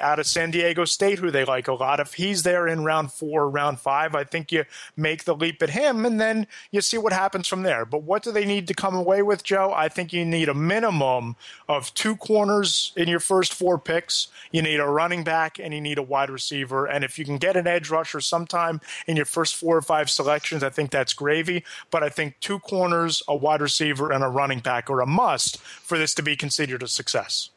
[0.00, 2.00] out of San Diego State, who they like a lot.
[2.00, 4.64] If he's there in round four round five, I think you
[4.96, 7.84] make the leap at him, and then you see what happens from there.
[7.84, 9.72] But what do they need to come away with, Joe?
[9.72, 11.36] I think you need a minimum
[11.68, 14.28] of two corners in your first four picks.
[14.50, 16.86] You need a running back, and you need a wide receiver.
[16.86, 20.10] And if you can get an edge rusher sometime in your first four or five
[20.10, 21.64] selections, I think that's gravy.
[21.90, 25.58] But I think two corners, a wide receiver, and a running back are a must
[25.58, 27.50] for this to be considered a success.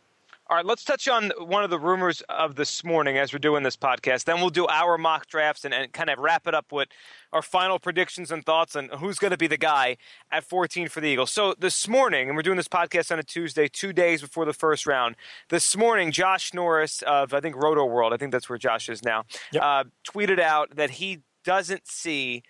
[0.52, 3.64] All right, let's touch on one of the rumors of this morning as we're doing
[3.64, 4.26] this podcast.
[4.26, 6.90] Then we'll do our mock drafts and, and kind of wrap it up with
[7.32, 9.96] our final predictions and thoughts on who's going to be the guy
[10.30, 11.32] at 14 for the Eagles.
[11.32, 14.52] So this morning, and we're doing this podcast on a Tuesday, two days before the
[14.52, 15.16] first round.
[15.48, 19.24] This morning, Josh Norris of I think Rotoworld, I think that's where Josh is now,
[19.54, 19.64] yep.
[19.64, 22.44] uh, tweeted out that he doesn't see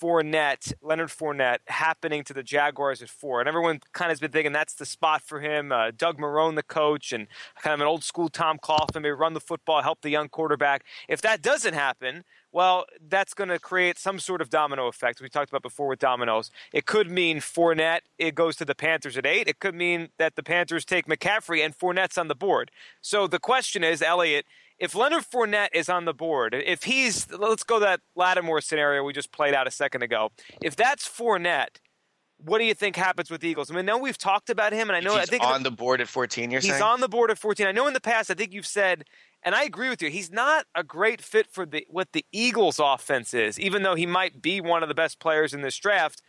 [0.00, 3.40] Fournette, Leonard Fournette, happening to the Jaguars at four.
[3.40, 5.72] And everyone kind of has been thinking that's the spot for him.
[5.72, 7.26] Uh, Doug Marrone, the coach, and
[7.60, 10.84] kind of an old school Tom Coughlin, maybe run the football, help the young quarterback.
[11.08, 15.20] If that doesn't happen, well, that's going to create some sort of domino effect.
[15.20, 16.50] We talked about before with dominoes.
[16.72, 19.48] It could mean Fournette, it goes to the Panthers at eight.
[19.48, 22.70] It could mean that the Panthers take McCaffrey and Fournette's on the board.
[23.02, 24.46] So the question is, Elliot,
[24.78, 29.12] if Leonard Fournette is on the board, if he's let's go that Lattimore scenario we
[29.12, 30.30] just played out a second ago.
[30.62, 31.80] If that's Fournette,
[32.38, 33.70] what do you think happens with the Eagles?
[33.70, 35.64] I mean, I know we've talked about him, and I know he's I think on
[35.64, 36.50] the board at 14.
[36.50, 37.66] You're he's saying on the board at 14.
[37.66, 39.04] I know in the past, I think you've said,
[39.42, 42.78] and I agree with you, he's not a great fit for the what the Eagles'
[42.78, 46.22] offense is, even though he might be one of the best players in this draft.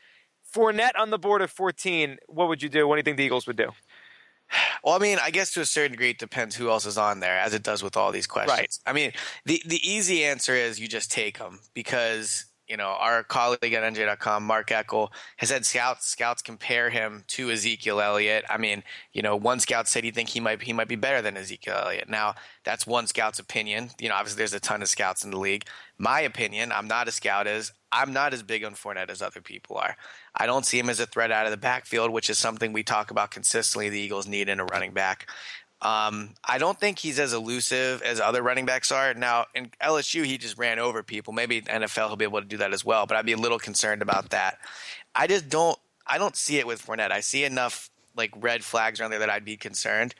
[0.52, 2.18] Fournette on the board at 14.
[2.28, 2.88] What would you do?
[2.88, 3.70] What do you think the Eagles would do?
[4.84, 7.20] Well, I mean, I guess to a certain degree, it depends who else is on
[7.20, 8.58] there, as it does with all these questions.
[8.58, 8.78] Right.
[8.86, 9.12] I mean,
[9.46, 13.94] the the easy answer is you just take them because you know our colleague at
[13.94, 18.46] NJ.com, Mark Eckel, has had scouts scouts compare him to Ezekiel Elliott.
[18.50, 21.22] I mean, you know, one scout said he think he might he might be better
[21.22, 22.10] than Ezekiel Elliott.
[22.10, 23.90] Now, that's one scout's opinion.
[24.00, 25.66] You know, obviously there's a ton of scouts in the league.
[25.98, 29.42] My opinion, I'm not a scout, is I'm not as big on Fournette as other
[29.42, 29.98] people are.
[30.36, 32.84] I don't see him as a threat out of the backfield, which is something we
[32.84, 33.90] talk about consistently.
[33.90, 35.28] The Eagles need in a running back.
[35.82, 39.14] Um, I don't think he's as elusive as other running backs are.
[39.14, 41.32] Now, in LSU, he just ran over people.
[41.34, 43.60] Maybe NFL he'll be able to do that as well, but I'd be a little
[43.60, 44.60] concerned about that.
[45.16, 45.78] I just don't.
[46.06, 47.12] I don't see it with Fournette.
[47.12, 50.16] I see enough like red flags around there that I'd be concerned.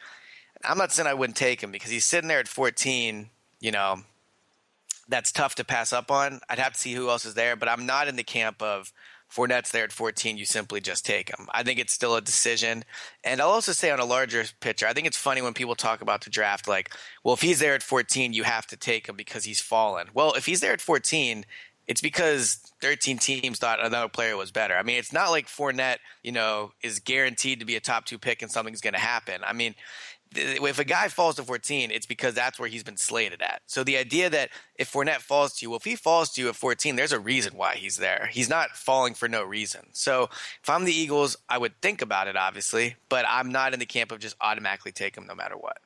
[0.64, 3.30] I'm not saying I wouldn't take him because he's sitting there at 14.
[3.60, 4.02] You know,
[5.10, 6.40] that's tough to pass up on.
[6.48, 8.94] I'd have to see who else is there, but I'm not in the camp of
[9.30, 10.38] Fournette's there at 14.
[10.38, 11.48] You simply just take him.
[11.54, 12.84] I think it's still a decision.
[13.24, 16.02] And I'll also say on a larger picture, I think it's funny when people talk
[16.02, 16.92] about the draft, like,
[17.24, 20.08] well, if he's there at 14, you have to take him because he's fallen.
[20.14, 21.46] Well, if he's there at 14,
[21.90, 24.76] it's because 13 teams thought another player was better.
[24.76, 28.20] I mean, it's not like Fournette, you know, is guaranteed to be a top two
[28.20, 29.42] pick and something's going to happen.
[29.44, 29.74] I mean,
[30.36, 33.62] if a guy falls to 14, it's because that's where he's been slated at.
[33.66, 36.50] So the idea that if Fournette falls to you, well, if he falls to you
[36.50, 38.30] at 14, there's a reason why he's there.
[38.32, 39.88] He's not falling for no reason.
[39.94, 40.30] So
[40.62, 43.86] if I'm the Eagles, I would think about it, obviously, but I'm not in the
[43.86, 45.78] camp of just automatically take him no matter what.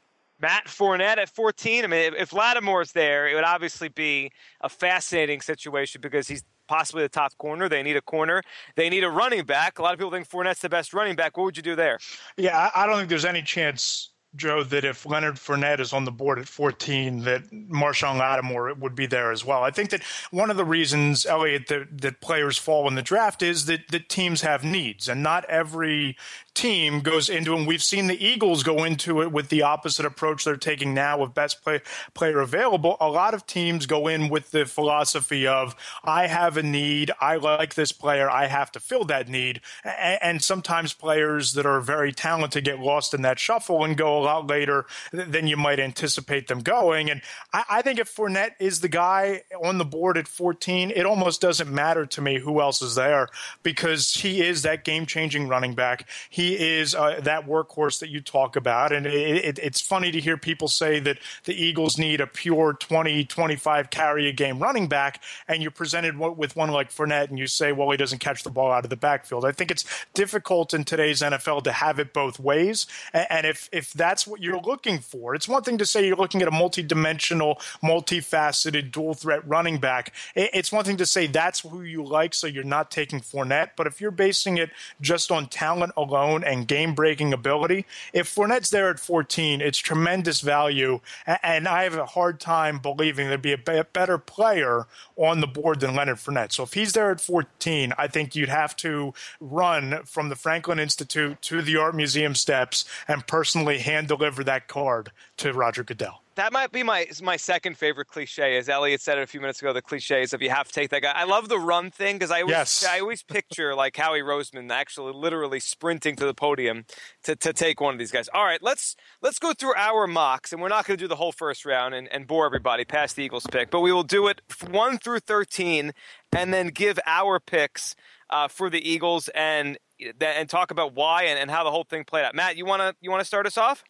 [0.41, 1.86] Matt Fournette at 14.
[1.86, 7.03] I mean, if Lattimore's there, it would obviously be a fascinating situation because he's possibly
[7.03, 7.69] the top corner.
[7.69, 8.41] They need a corner.
[8.75, 9.79] They need a running back.
[9.79, 11.38] A lot of people think Fournette's the best running back.
[11.38, 11.99] What would you do there?
[12.36, 16.12] Yeah, I don't think there's any chance Joe, that if Leonard Fournette is on the
[16.12, 19.63] board at 14, that Marshon Lattimore would be there as well.
[19.63, 23.43] I think that one of the reasons, Elliot, that, that players fall in the draft
[23.43, 26.17] is that, that teams have needs, and not every
[26.54, 27.56] team goes into.
[27.56, 31.20] And we've seen the Eagles go into it with the opposite approach they're taking now
[31.20, 31.82] with best play,
[32.13, 32.98] player available.
[33.00, 37.36] A lot of teams go in with the philosophy of, I have a need, I
[37.36, 39.62] like this player, I have to fill that need.
[39.84, 44.18] And, and sometimes players that are very talented get lost in that shuffle and go
[44.18, 47.10] a lot later than you might anticipate them going.
[47.10, 51.06] And I, I think if Fournette is the guy on the board at 14, it
[51.06, 53.28] almost doesn't matter to me who else is there
[53.63, 56.08] because he is that game changing running back.
[56.30, 58.91] He is uh, that workhorse that you talk about.
[58.91, 59.13] And it,
[59.45, 63.89] it, it's funny to hear people say that the Eagles need a pure 20, 25
[63.89, 65.21] carry a game running back.
[65.47, 68.49] And you're presented with one like Fournette and you say, well, he doesn't catch the
[68.49, 69.45] ball out of the backfield.
[69.45, 72.88] I think it's difficult in today's NFL to have it both ways.
[73.13, 76.41] And if, if that's what you're looking for, it's one thing to say you're looking
[76.41, 80.13] at a multi-dimensional, multifaceted, dual threat running back.
[80.36, 83.71] It's one thing to say that's who you like, so you're not taking Fournette.
[83.75, 88.69] But if you're basing it just on talent alone and game breaking ability, if Fournette's
[88.69, 91.02] there at 14, it's tremendous value.
[91.43, 95.82] And I have a hard time believing there'd be a better player on the board
[95.82, 96.54] than Leonard Fournette.
[96.54, 100.80] So if he's there at 14, I think you'd have to run from the Franklin
[100.80, 106.22] Institute to the Art Museum steps and personally hand deliver that card to Roger Goodell
[106.36, 108.58] that might be my my second favorite cliche.
[108.58, 110.74] As Elliot said it a few minutes ago, the cliche is if you have to
[110.74, 111.12] take that guy.
[111.12, 112.86] I love the run thing because I always yes.
[112.86, 116.86] I always picture like Howie Roseman actually literally sprinting to the podium
[117.24, 118.30] to, to take one of these guys.
[118.34, 121.15] All right, let's let's go through our mocks, and we're not going to do the
[121.15, 124.28] whole first round and, and bore everybody past the Eagles pick, but we will do
[124.28, 125.93] it one through thirteen,
[126.32, 127.96] and then give our picks
[128.30, 129.78] uh, for the Eagles and
[130.19, 132.36] and talk about why and, and how the whole thing played out.
[132.36, 133.84] Matt, you wanna you wanna start us off?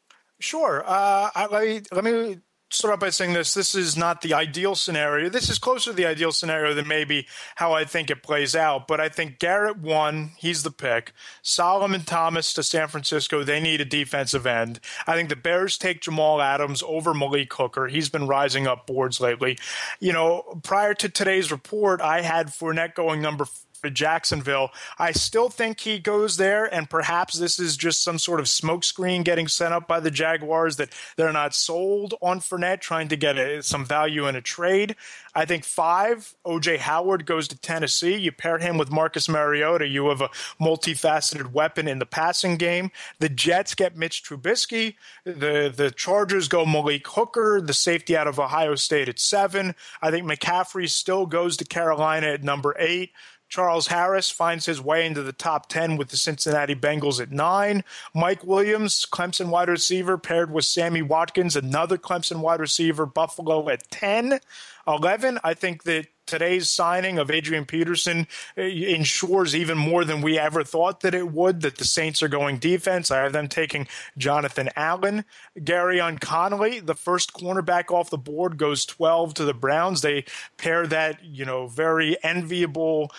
[0.44, 0.84] Sure.
[0.86, 2.38] Uh, I, let me let me
[2.70, 3.54] start off by saying this.
[3.54, 5.30] This is not the ideal scenario.
[5.30, 8.86] This is closer to the ideal scenario than maybe how I think it plays out.
[8.86, 10.32] But I think Garrett won.
[10.36, 11.14] He's the pick.
[11.44, 13.46] Solomon Thomas to San Francisco.
[13.46, 14.82] They need a defensive end.
[15.08, 17.88] I think the Bears take Jamal Adams over Malik Hooker.
[17.88, 19.58] He's been rising up boards lately.
[20.02, 23.46] You know, prior to today's report, I had Fournette going number
[23.90, 24.72] Jacksonville.
[24.98, 29.24] I still think he goes there, and perhaps this is just some sort of smokescreen
[29.24, 33.38] getting sent up by the Jaguars that they're not sold on Fournette, trying to get
[33.38, 34.96] a, some value in a trade.
[35.36, 38.16] I think five, OJ Howard goes to Tennessee.
[38.16, 40.30] You pair him with Marcus Mariota, you have a
[40.62, 42.92] multifaceted weapon in the passing game.
[43.20, 44.96] The Jets get Mitch Trubisky.
[45.26, 49.76] The the Chargers go Malik Hooker, the safety out of Ohio State at seven.
[50.02, 53.12] I think McCaffrey still goes to Carolina at number eight.
[53.50, 57.84] Charles Harris finds his way into the top 10 with the Cincinnati Bengals at nine.
[58.14, 63.90] Mike Williams, Clemson wide receiver, paired with Sammy Watkins, another Clemson wide receiver, Buffalo at
[63.92, 64.40] 10.
[64.88, 68.28] 11, I think that today's signing of Adrian Peterson
[68.58, 72.28] eh, ensures even more than we ever thought that it would that the Saints are
[72.28, 73.12] going defense.
[73.12, 73.88] I have them taking
[74.18, 75.26] Jonathan Allen.
[75.60, 80.02] Gareon Conley, the first cornerback off the board, goes 12 to the Browns.
[80.02, 80.26] They
[80.58, 83.12] pair that, you know, very enviable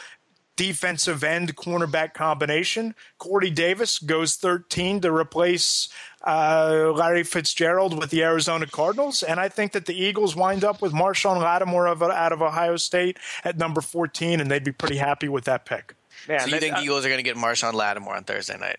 [0.56, 2.94] defensive end cornerback combination.
[3.18, 5.88] Corey Davis goes 13 to replace
[6.26, 9.22] uh, Larry Fitzgerald with the Arizona Cardinals.
[9.22, 12.76] And I think that the Eagles wind up with Marshon Lattimore of, out of Ohio
[12.76, 15.94] State at number 14, and they'd be pretty happy with that pick.
[16.28, 18.78] Man, so you think uh, Eagles are going to get Marshon Lattimore on Thursday night?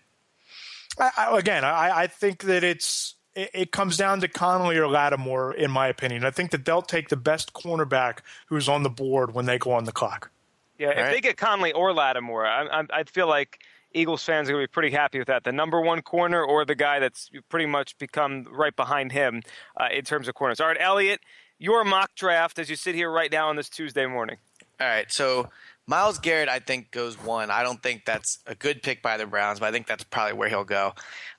[0.98, 5.52] I, I, again, I, I think that it's it, comes down to Conley or Lattimore,
[5.52, 6.24] in my opinion.
[6.24, 9.72] I think that they'll take the best cornerback who's on the board when they go
[9.72, 10.30] on the clock.
[10.78, 11.10] Yeah, All if right.
[11.12, 13.60] they get Conley or Lattimore, I, I, I feel like
[13.94, 15.44] Eagles fans are going to be pretty happy with that.
[15.44, 19.42] The number one corner or the guy that's pretty much become right behind him
[19.76, 20.60] uh, in terms of corners.
[20.60, 21.20] All right, Elliot,
[21.58, 24.36] your mock draft as you sit here right now on this Tuesday morning.
[24.78, 25.48] All right, so
[25.86, 27.50] Myles Garrett, I think, goes one.
[27.50, 30.34] I don't think that's a good pick by the Browns, but I think that's probably
[30.34, 30.92] where he'll go.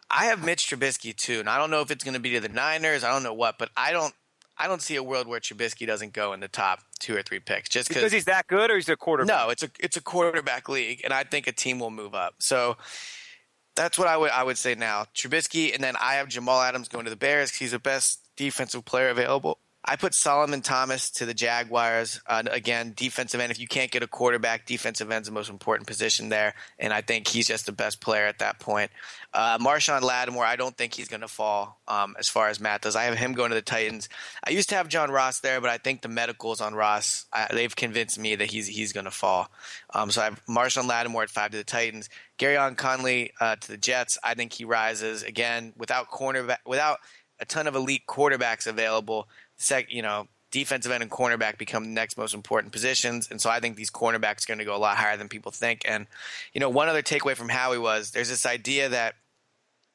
[0.10, 2.40] I have Mitch Trubisky too, and I don't know if it's going to be to
[2.40, 3.04] the Niners.
[3.04, 4.14] I don't know what, but I don't
[4.60, 7.40] I don't see a world where Trubisky doesn't go in the top two or three
[7.40, 9.36] picks just because he's that good, or he's a quarterback.
[9.36, 12.36] No, it's a it's a quarterback league, and I think a team will move up.
[12.40, 12.78] So
[13.76, 15.06] that's what I would I would say now.
[15.16, 17.50] Trubisky, and then I have Jamal Adams going to the Bears.
[17.50, 19.60] Because he's the best defensive player available.
[19.90, 22.20] I put Solomon Thomas to the Jaguars.
[22.28, 23.52] Uh, again, defensive end.
[23.52, 27.00] If you can't get a quarterback, defensive end's the most important position there, and I
[27.00, 28.92] think he's just the best player at that point.
[29.34, 32.82] Uh, Marshon Lattimore, I don't think he's going to fall um, as far as Matt
[32.82, 32.98] does.
[32.98, 34.10] I have him going to the Titans.
[34.46, 37.48] I used to have John Ross there, but I think the medicals on Ross I,
[37.54, 39.50] they've convinced me that he's he's going to fall.
[39.94, 42.10] Um, so I have Marshon Lattimore at five to the Titans.
[42.38, 44.18] Gareon Conley uh, to the Jets.
[44.22, 47.00] I think he rises again without cornerback without
[47.40, 49.28] a ton of elite quarterbacks available
[49.58, 53.28] sec, you know, defensive end and cornerback become the next most important positions.
[53.30, 55.52] And so I think these cornerbacks are going to go a lot higher than people
[55.52, 55.82] think.
[55.86, 56.08] And,
[56.54, 59.16] you know, one other takeaway from Howie was there's this idea that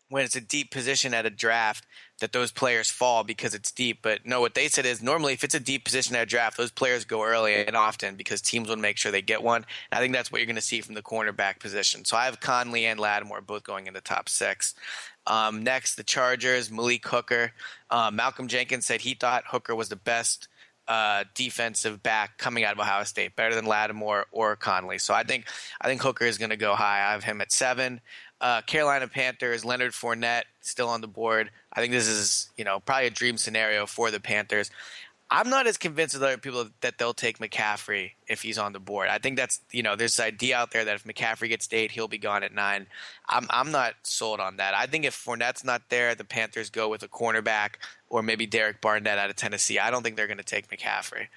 [0.08, 1.86] when it's a deep position at a draft,
[2.20, 4.00] that those players fall because it's deep.
[4.02, 6.58] But no, what they said is normally if it's a deep position at a draft,
[6.58, 9.64] those players go early and often because teams will make sure they get one.
[9.90, 12.04] And I think that's what you're going to see from the cornerback position.
[12.04, 14.74] So I have Conley and Lattimore both going in the top six.
[15.26, 17.52] Um, next, the Chargers, Malik Hooker.
[17.90, 20.48] Uh, Malcolm Jenkins said he thought Hooker was the best
[20.88, 24.98] uh, defensive back coming out of Ohio State, better than Lattimore or Conley.
[24.98, 25.46] So I think
[25.80, 26.98] I think Hooker is going to go high.
[26.98, 28.00] I have him at seven.
[28.40, 31.50] Uh, Carolina Panthers, Leonard Fournette still on the board.
[31.72, 34.70] I think this is you know probably a dream scenario for the Panthers.
[35.34, 38.78] I'm not as convinced as other people that they'll take McCaffrey if he's on the
[38.78, 39.08] board.
[39.08, 41.76] I think that's you know there's this idea out there that if McCaffrey gets to
[41.76, 42.86] eight, he'll be gone at nine.
[43.26, 44.74] I'm I'm not sold on that.
[44.74, 47.76] I think if Fournette's not there, the Panthers go with a cornerback
[48.10, 49.78] or maybe Derek Barnett out of Tennessee.
[49.78, 51.28] I don't think they're going to take McCaffrey.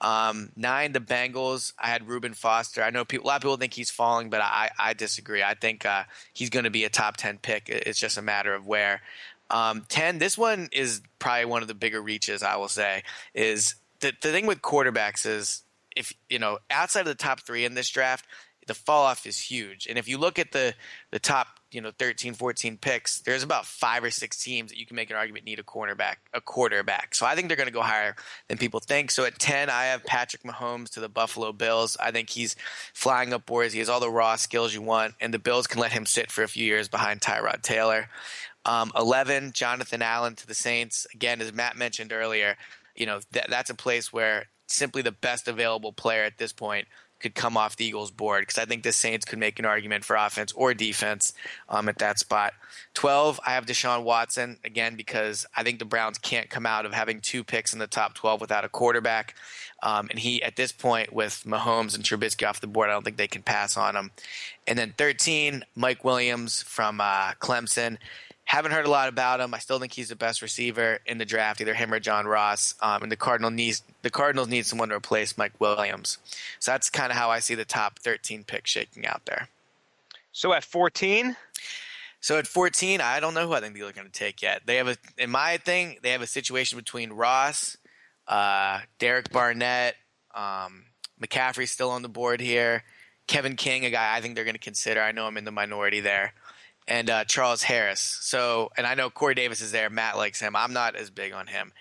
[0.00, 1.72] Um, nine, the Bengals.
[1.78, 2.82] I had Reuben Foster.
[2.82, 5.44] I know people, a lot of people think he's falling, but I, I disagree.
[5.44, 7.68] I think uh, he's going to be a top 10 pick.
[7.68, 9.00] It's just a matter of where.
[9.52, 13.02] Um, 10, this one is probably one of the bigger reaches, I will say,
[13.34, 15.62] is the, the thing with quarterbacks is
[15.94, 18.24] if, you know, outside of the top three in this draft,
[18.66, 19.86] the fall off is huge.
[19.86, 20.74] And if you look at the,
[21.10, 24.86] the top, you know, 13, 14 picks, there's about five or six teams that you
[24.86, 27.14] can make an argument need a cornerback, a quarterback.
[27.14, 28.14] So I think they're going to go higher
[28.48, 29.10] than people think.
[29.10, 31.96] So at 10, I have Patrick Mahomes to the Buffalo Bills.
[31.98, 32.56] I think he's
[32.94, 33.72] flying up boards.
[33.72, 36.30] He has all the raw skills you want, and the Bills can let him sit
[36.30, 38.08] for a few years behind Tyrod Taylor.
[38.64, 41.06] Um, 11, Jonathan Allen to the Saints.
[41.14, 42.56] Again, as Matt mentioned earlier,
[42.94, 46.86] you know, th- that's a place where simply the best available player at this point
[47.22, 50.04] could come off the Eagles board because I think the Saints could make an argument
[50.04, 51.32] for offense or defense
[51.68, 52.52] um, at that spot.
[52.94, 56.92] 12, I have Deshaun Watson again because I think the Browns can't come out of
[56.92, 59.34] having two picks in the top 12 without a quarterback.
[59.82, 63.04] Um, and he, at this point, with Mahomes and Trubisky off the board, I don't
[63.04, 64.10] think they can pass on him.
[64.66, 67.98] And then 13, Mike Williams from uh, Clemson.
[68.44, 69.54] Haven't heard a lot about him.
[69.54, 72.74] I still think he's the best receiver in the draft, either him or John Ross.
[72.82, 76.18] Um, and the Cardinal needs the Cardinals need someone to replace Mike Williams.
[76.58, 79.48] So that's kind of how I see the top 13 picks shaking out there.
[80.32, 81.36] So at 14.
[82.20, 84.62] So at 14, I don't know who I think they're going to take yet.
[84.64, 87.76] They have a, in my thing, they have a situation between Ross,
[88.28, 89.96] uh, Derek Barnett,
[90.32, 90.84] um,
[91.20, 92.84] McCaffrey still on the board here,
[93.26, 95.00] Kevin King, a guy I think they're going to consider.
[95.00, 96.32] I know I'm in the minority there
[96.88, 98.18] and uh, Charles Harris.
[98.20, 99.90] So, and I know Corey Davis is there.
[99.90, 100.56] Matt likes him.
[100.56, 101.72] I'm not as big on him.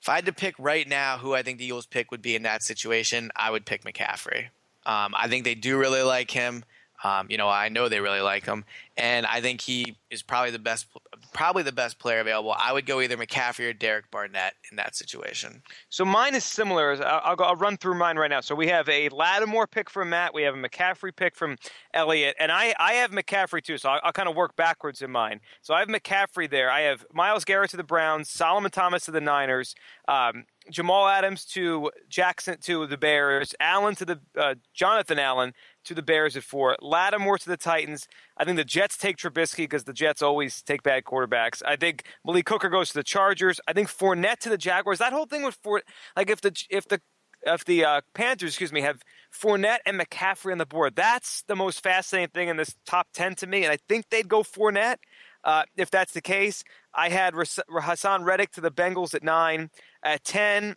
[0.00, 2.36] If I had to pick right now who I think the Eagles pick would be
[2.36, 4.46] in that situation, I would pick McCaffrey.
[4.86, 6.64] Um, I think they do really like him.
[7.04, 8.64] Um, you know, I know they really like him,
[8.96, 10.86] and I think he is probably the best,
[11.32, 12.54] probably the best player available.
[12.58, 15.62] I would go either McCaffrey or Derek Barnett in that situation.
[15.90, 17.02] So mine is similar.
[17.04, 18.40] I'll, go, I'll run through mine right now.
[18.40, 20.34] So we have a Lattimore pick from Matt.
[20.34, 21.56] We have a McCaffrey pick from
[21.94, 23.78] Elliot, and I, I have McCaffrey too.
[23.78, 25.40] So I'll, I'll kind of work backwards in mine.
[25.62, 26.70] So I have McCaffrey there.
[26.70, 29.74] I have Myles Garrett to the Browns, Solomon Thomas to the Niners.
[30.08, 35.52] Um, Jamal Adams to Jackson to the Bears, Allen to the uh, Jonathan Allen
[35.84, 38.06] to the Bears at four, Lattimore to the Titans.
[38.36, 41.62] I think the Jets take Trubisky because the Jets always take bad quarterbacks.
[41.64, 43.60] I think Malik Hooker goes to the Chargers.
[43.66, 44.98] I think Fournette to the Jaguars.
[44.98, 47.00] That whole thing with Fournette, like if the if the
[47.42, 49.02] if the uh, Panthers, excuse me, have
[49.32, 53.34] Fournette and McCaffrey on the board, that's the most fascinating thing in this top ten
[53.36, 53.64] to me.
[53.64, 54.96] And I think they'd go Fournette.
[55.44, 56.64] Uh, if that's the case,
[56.98, 59.70] I had Haason Reddick to the Bengals at nine.
[60.02, 60.74] At 10,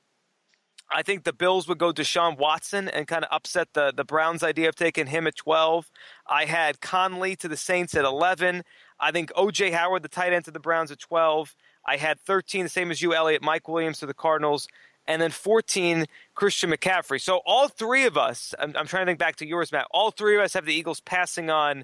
[0.94, 4.44] I think the Bills would go Deshaun Watson and kind of upset the, the Browns'
[4.44, 5.90] idea of taking him at 12.
[6.30, 8.64] I had Conley to the Saints at 11.
[9.00, 9.72] I think O.J.
[9.72, 11.56] Howard, the tight end to the Browns, at 12.
[11.88, 14.68] I had 13, the same as you, Elliot, Mike Williams to the Cardinals.
[15.08, 16.06] And then 14,
[16.36, 17.20] Christian McCaffrey.
[17.20, 20.12] So all three of us, I'm, I'm trying to think back to yours, Matt, all
[20.12, 21.84] three of us have the Eagles passing on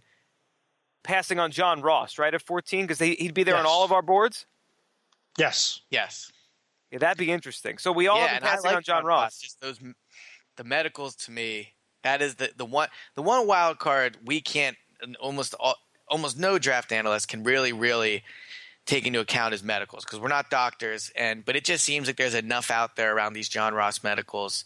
[1.04, 2.86] passing on John Ross, right, at 14?
[2.86, 3.62] Because he'd be there yes.
[3.62, 4.45] on all of our boards?
[5.38, 5.82] Yes.
[5.89, 6.32] Yes.
[6.91, 7.78] Yeah, that'd be interesting.
[7.78, 9.24] So we all yeah, have been passing like on John, John Ross.
[9.24, 9.39] Ross.
[9.39, 9.80] Just those,
[10.56, 11.74] the medicals to me.
[12.04, 14.78] That is the the one the one wild card we can't
[15.20, 15.76] almost all,
[16.08, 18.24] almost no draft analyst can really really
[18.88, 22.16] take into account is medicals because we're not doctors and but it just seems like
[22.16, 24.66] there's enough out there around these John Ross medicals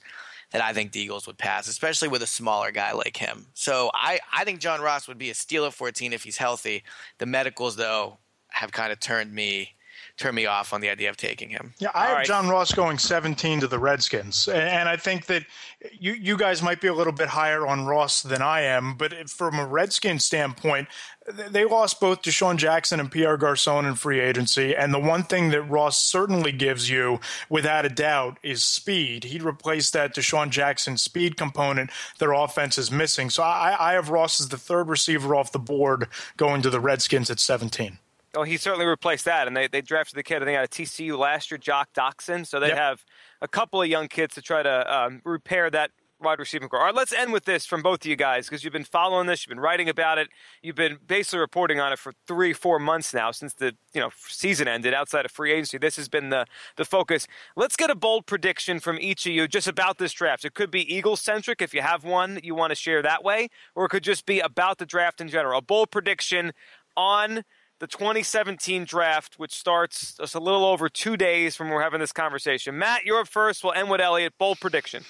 [0.52, 3.48] that I think the Eagles would pass, especially with a smaller guy like him.
[3.54, 6.84] So I, I think John Ross would be a steal at 14 if he's healthy.
[7.18, 8.18] The medicals, though,
[8.50, 9.76] have kind of turned me
[10.22, 11.74] turn me off on the idea of taking him.
[11.80, 12.26] Yeah, I All have right.
[12.26, 15.46] John Ross going 17 to the Redskins, and I think that
[15.92, 19.30] you you guys might be a little bit higher on Ross than I am, but
[19.30, 20.88] from a Redskins standpoint,
[21.28, 25.50] they lost both DeSean Jackson and Pierre Garcon in free agency, and the one thing
[25.50, 27.20] that Ross certainly gives you,
[27.50, 29.24] without a doubt, is speed.
[29.26, 33.30] He replaced that DeSean Jackson speed component their offense is missing.
[33.30, 36.08] So I, I have Ross as the third receiver off the board
[36.38, 37.98] going to the Redskins at 17.
[38.34, 40.70] Oh, he certainly replaced that, and they, they drafted the kid I think out of
[40.70, 42.48] TCU last year, Josh Doctson.
[42.48, 42.78] So they yep.
[42.78, 43.06] have
[43.42, 46.80] a couple of young kids to try to um, repair that wide receiving corps.
[46.80, 49.28] All right, let's end with this from both of you guys because you've been following
[49.28, 50.30] this, you've been writing about it,
[50.62, 54.12] you've been basically reporting on it for three, four months now since the you know
[54.28, 54.94] season ended.
[54.94, 56.46] Outside of free agency, this has been the
[56.78, 57.28] the focus.
[57.56, 60.46] Let's get a bold prediction from each of you just about this draft.
[60.46, 63.24] It could be Eagles centric if you have one that you want to share that
[63.24, 65.60] way, or it could just be about the draft in general.
[65.60, 66.54] A bold prediction
[66.96, 67.44] on
[67.82, 72.12] the 2017 draft, which starts just a little over two days from we're having this
[72.12, 72.78] conversation.
[72.78, 73.64] Matt, you're up first.
[73.64, 74.38] We'll end with Elliot.
[74.38, 75.04] Bold prediction.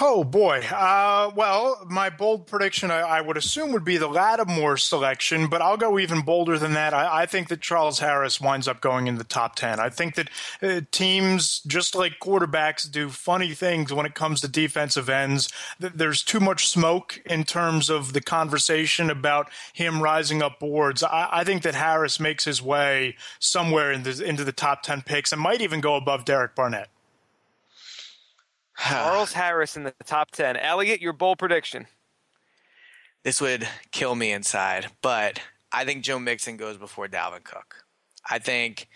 [0.00, 0.60] Oh boy.
[0.70, 5.60] Uh, well, my bold prediction, I, I, would assume, would be the Lattimore selection, but
[5.60, 6.94] I'll go even bolder than that.
[6.94, 9.78] I, I think that Charles Harris winds up going in the top ten.
[9.78, 10.30] I think that
[10.62, 15.50] uh, teams, just like quarterbacks, do funny things when it comes to defensive ends.
[15.78, 21.02] There's too much smoke in terms of the conversation about him rising up boards.
[21.02, 25.02] I, I think that Harris makes his way somewhere in the, into the top ten
[25.02, 26.88] picks and might even go above Derek Barnett.
[28.88, 30.56] Charles Harris in the top 10.
[30.56, 31.86] Elliot, your bold prediction.
[33.22, 37.84] This would kill me inside, but I think Joe Mixon goes before Dalvin Cook.
[38.28, 38.88] I think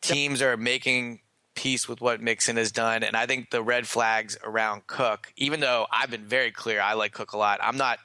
[0.00, 1.20] teams are making
[1.54, 5.60] peace with what Mixon has done, and I think the red flags around Cook, even
[5.60, 7.60] though I've been very clear, I like Cook a lot.
[7.62, 7.98] I'm not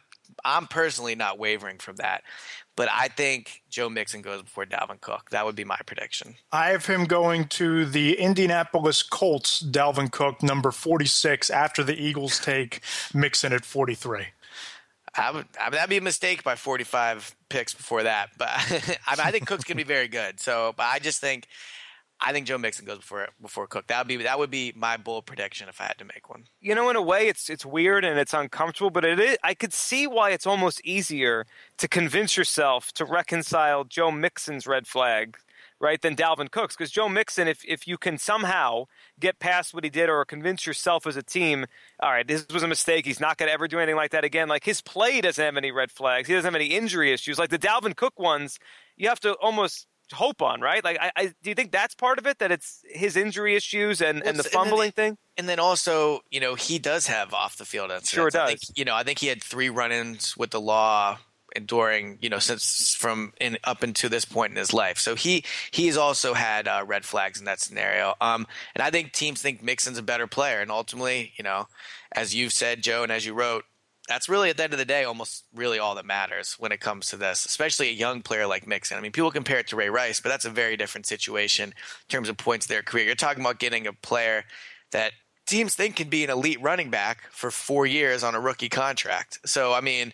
[0.45, 2.23] I'm personally not wavering from that.
[2.75, 5.29] But I think Joe Mixon goes before Dalvin Cook.
[5.29, 6.35] That would be my prediction.
[6.51, 12.39] I have him going to the Indianapolis Colts, Dalvin Cook, number 46, after the Eagles
[12.39, 12.81] take
[13.13, 14.25] Mixon at 43.
[15.15, 18.31] I would, I mean, that'd be a mistake by 45 picks before that.
[18.37, 20.39] But I, mean, I think Cook's going to be very good.
[20.39, 21.47] So, but I just think
[22.19, 23.87] I think Joe Mixon goes before before Cook.
[23.87, 26.45] That would be that would be my bold prediction if I had to make one.
[26.61, 29.37] You know, in a way, it's it's weird and it's uncomfortable, but it is.
[29.43, 31.45] I could see why it's almost easier
[31.77, 35.37] to convince yourself to reconcile Joe Mixon's red flag,
[35.81, 36.77] right, than Dalvin Cook's.
[36.77, 38.85] Because Joe Mixon, if if you can somehow
[39.19, 41.65] get past what he did or convince yourself as a team,
[41.99, 43.05] all right, this was a mistake.
[43.05, 44.47] He's not going to ever do anything like that again.
[44.47, 46.29] Like his play doesn't have any red flags.
[46.29, 47.37] He doesn't have any injury issues.
[47.37, 48.59] Like the Dalvin Cook ones,
[48.95, 50.83] you have to almost hope on, right?
[50.83, 54.01] Like, I, I, do you think that's part of it that it's his injury issues
[54.01, 55.17] and, well, and the fumbling and then, thing?
[55.37, 58.09] And then also, you know, he does have off the field incidents.
[58.09, 58.41] Sure does.
[58.41, 61.17] I think, you know, I think he had three run-ins with the law
[61.59, 64.97] during you know since from in up until this point in his life.
[64.97, 68.15] So he he's also had uh, red flags in that scenario.
[68.21, 71.67] Um, and I think teams think Mixon's a better player, and ultimately, you know,
[72.11, 73.65] as you've said, Joe, and as you wrote,
[74.13, 76.79] that's really at the end of the day almost really all that matters when it
[76.79, 78.95] comes to this, especially a young player like Mixon.
[78.95, 82.09] I mean, people compare it to Ray Rice, but that's a very different situation in
[82.09, 83.05] terms of points of their career.
[83.05, 84.43] You're talking about getting a player
[84.91, 85.13] that
[85.47, 89.39] teams think can be an elite running back for four years on a rookie contract.
[89.47, 90.13] So, I mean,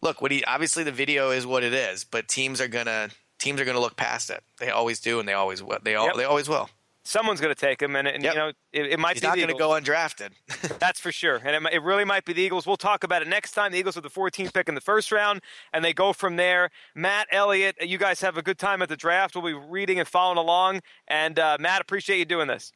[0.00, 3.60] look, what he obviously the video is what it is, but teams are gonna teams
[3.60, 4.42] are gonna look past it.
[4.58, 5.78] They always do, and they always will.
[5.82, 6.16] They all, yep.
[6.16, 6.70] they always will
[7.06, 8.34] someone's going to take him, and, and yep.
[8.34, 10.30] you know it, it might He's be not going to go undrafted.
[10.78, 12.66] That's for sure, and it, it, really might be the Eagles.
[12.66, 13.72] We'll talk about it next time.
[13.72, 15.40] The Eagles have the 14th pick in the first round,
[15.72, 16.70] and they go from there.
[16.94, 19.34] Matt Elliott, you guys have a good time at the draft.
[19.34, 22.72] We'll be reading and following along, and uh, Matt, appreciate you doing this.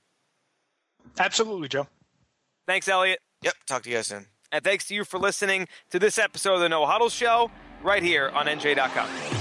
[1.18, 1.86] Absolutely, Joe.
[2.66, 3.20] Thanks, Elliott.
[3.42, 3.54] Yep.
[3.66, 4.26] Talk to you guys soon.
[4.52, 7.50] And thanks to you for listening to this episode of the No Huddle Show
[7.82, 9.39] right here on NJ.com.